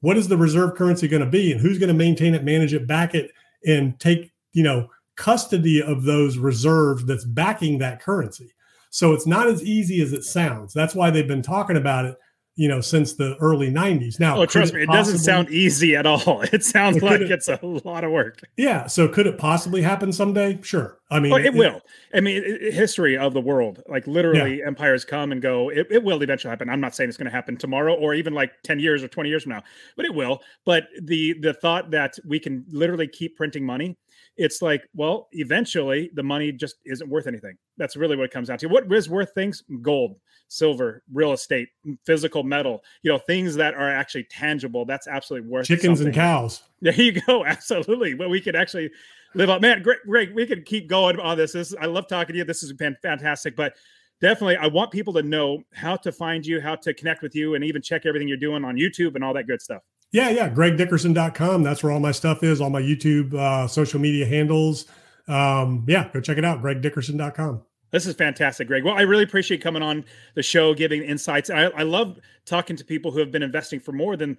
[0.00, 2.74] what is the reserve currency going to be and who's going to maintain it, manage
[2.74, 3.30] it, back it,
[3.66, 8.52] and take, you know, custody of those reserves that's backing that currency.
[8.90, 10.72] So it's not as easy as it sounds.
[10.72, 12.16] That's why they've been talking about it
[12.56, 14.20] you know, since the early 90s.
[14.20, 16.42] Now, oh, trust me, it doesn't sound easy at all.
[16.52, 18.40] It sounds like it, it's a lot of work.
[18.56, 18.86] Yeah.
[18.86, 20.58] So, could it possibly happen someday?
[20.62, 20.98] Sure.
[21.10, 21.80] I mean, oh, it, it, will.
[22.12, 24.66] I mean, it, history of the world, like literally, yeah.
[24.66, 25.68] empires come and go.
[25.68, 26.68] It, it will eventually happen.
[26.68, 29.28] I'm not saying it's going to happen tomorrow or even like 10 years or 20
[29.28, 29.62] years from now,
[29.96, 30.40] but it will.
[30.64, 33.96] But the the thought that we can literally keep printing money
[34.40, 37.58] it's like, well, eventually the money just isn't worth anything.
[37.76, 38.68] That's really what it comes down to.
[38.68, 39.62] What is worth things?
[39.82, 40.16] Gold,
[40.48, 41.68] silver, real estate,
[42.06, 44.86] physical metal, you know, things that are actually tangible.
[44.86, 46.06] That's absolutely worth chickens something.
[46.06, 46.62] and cows.
[46.80, 47.44] There you go.
[47.44, 48.14] Absolutely.
[48.14, 48.90] But we could actually
[49.34, 49.60] live up.
[49.60, 50.34] Man, great, great.
[50.34, 51.52] We could keep going on this.
[51.52, 52.44] This I love talking to you.
[52.44, 53.54] This has been fantastic.
[53.54, 53.74] But
[54.22, 57.56] definitely, I want people to know how to find you, how to connect with you,
[57.56, 59.82] and even check everything you're doing on YouTube and all that good stuff.
[60.12, 60.48] Yeah, yeah.
[60.48, 61.62] GregDickerson.com.
[61.62, 64.86] That's where all my stuff is, all my YouTube uh, social media handles.
[65.28, 66.62] Um, yeah, go check it out.
[66.62, 67.62] GregDickerson.com.
[67.92, 68.84] This is fantastic, Greg.
[68.84, 70.04] Well, I really appreciate coming on
[70.34, 71.50] the show, giving insights.
[71.50, 74.38] I, I love talking to people who have been investing for more than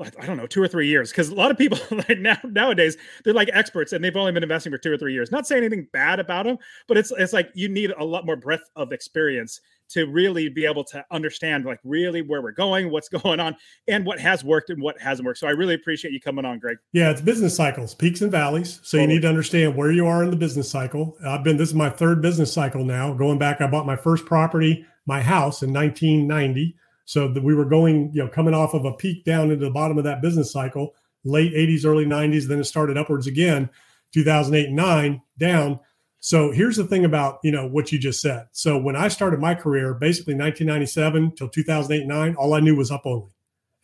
[0.00, 1.10] I don't know, two or three years.
[1.10, 4.42] Because a lot of people like now nowadays they're like experts and they've only been
[4.42, 5.32] investing for two or three years.
[5.32, 8.36] Not saying anything bad about them, but it's it's like you need a lot more
[8.36, 9.60] breadth of experience
[9.90, 13.56] to really be able to understand like really where we're going, what's going on,
[13.88, 15.38] and what has worked and what hasn't worked.
[15.38, 16.78] So I really appreciate you coming on, Greg.
[16.92, 18.80] Yeah, it's business cycles, peaks and valleys.
[18.82, 19.02] So totally.
[19.02, 21.16] you need to understand where you are in the business cycle.
[21.26, 23.12] I've been this is my third business cycle now.
[23.12, 26.76] Going back, I bought my first property, my house in 1990.
[27.06, 29.72] So that we were going, you know, coming off of a peak down into the
[29.72, 33.68] bottom of that business cycle, late 80s, early 90s, then it started upwards again,
[34.14, 35.80] 2008 and 9 down.
[36.20, 38.46] So here's the thing about, you know, what you just said.
[38.52, 42.90] So when I started my career, basically 1997 till 2008 9, all I knew was
[42.90, 43.32] up only.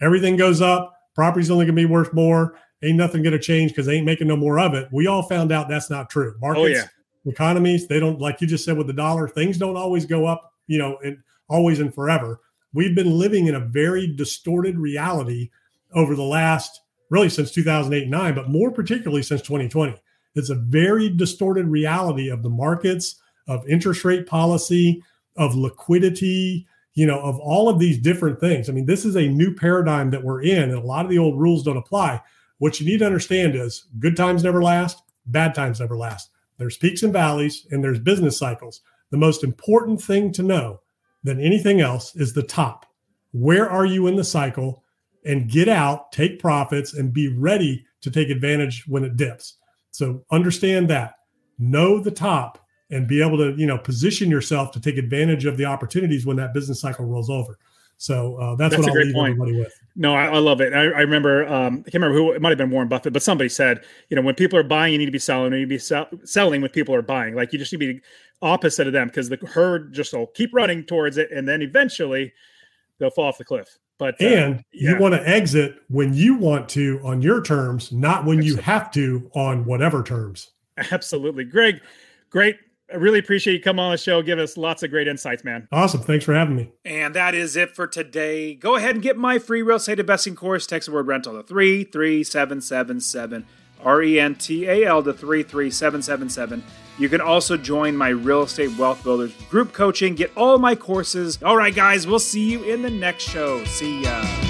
[0.01, 3.73] Everything goes up, property's only going to be worth more, ain't nothing going to change
[3.73, 4.89] because they ain't making no more of it.
[4.93, 6.37] We all found out that's not true.
[6.41, 7.31] Markets, oh, yeah.
[7.31, 10.53] economies, they don't like you just said with the dollar, things don't always go up,
[10.67, 11.19] you know, and
[11.49, 12.41] always and forever
[12.77, 15.51] we've been living in a very distorted reality
[15.95, 19.97] over the last really since 2008 9 but more particularly since 2020
[20.37, 23.17] it's a very distorted reality of the markets
[23.49, 25.03] of interest rate policy
[25.37, 29.29] of liquidity you know of all of these different things i mean this is a
[29.29, 32.21] new paradigm that we're in and a lot of the old rules don't apply
[32.59, 36.77] what you need to understand is good times never last bad times never last there's
[36.77, 38.81] peaks and valleys and there's business cycles
[39.11, 40.81] the most important thing to know
[41.23, 42.87] than anything else is the top.
[43.33, 44.85] Where are you in the cycle?
[45.25, 49.57] And get out, take profits, and be ready to take advantage when it dips.
[49.97, 51.15] So understand that.
[51.59, 52.59] Know the top
[52.91, 56.37] and be able to, you know, position yourself to take advantage of the opportunities when
[56.37, 57.59] that business cycle rolls over.
[57.97, 59.31] So uh, that's, that's, what I'll leave point.
[59.33, 59.73] everybody with.
[59.97, 60.75] No, I, I love it.
[60.75, 63.23] I, I remember, um, I can't remember who it might have been Warren Buffett, but
[63.23, 65.65] somebody said, you know, when people are buying, you need to be selling, you need
[65.65, 67.35] to be sell- selling when people are buying.
[67.35, 68.01] Like you just need to be
[68.43, 72.35] opposite of them because the herd just will keep running towards it, and then eventually
[72.99, 73.79] they'll fall off the cliff.
[73.99, 74.91] But uh, and yeah.
[74.91, 78.47] you want to exit when you want to on your terms, not when Absolutely.
[78.47, 80.53] you have to on whatever terms.
[80.91, 81.81] Absolutely, Greg.
[82.31, 82.57] Great
[82.93, 84.23] I really appreciate you coming on the show.
[84.23, 85.67] Give us lots of great insights, man.
[85.73, 86.03] Awesome.
[86.03, 86.71] Thanks for having me.
[86.85, 88.55] And that is it for today.
[88.55, 90.67] Go ahead and get my free real estate investing course.
[90.67, 93.45] Text the word rental to 33777.
[93.83, 96.63] R E N T A L to 33777.
[96.99, 101.39] You can also join my Real Estate Wealth Builders group coaching, get all my courses.
[101.43, 103.63] All right, guys, we'll see you in the next show.
[103.65, 104.46] See ya.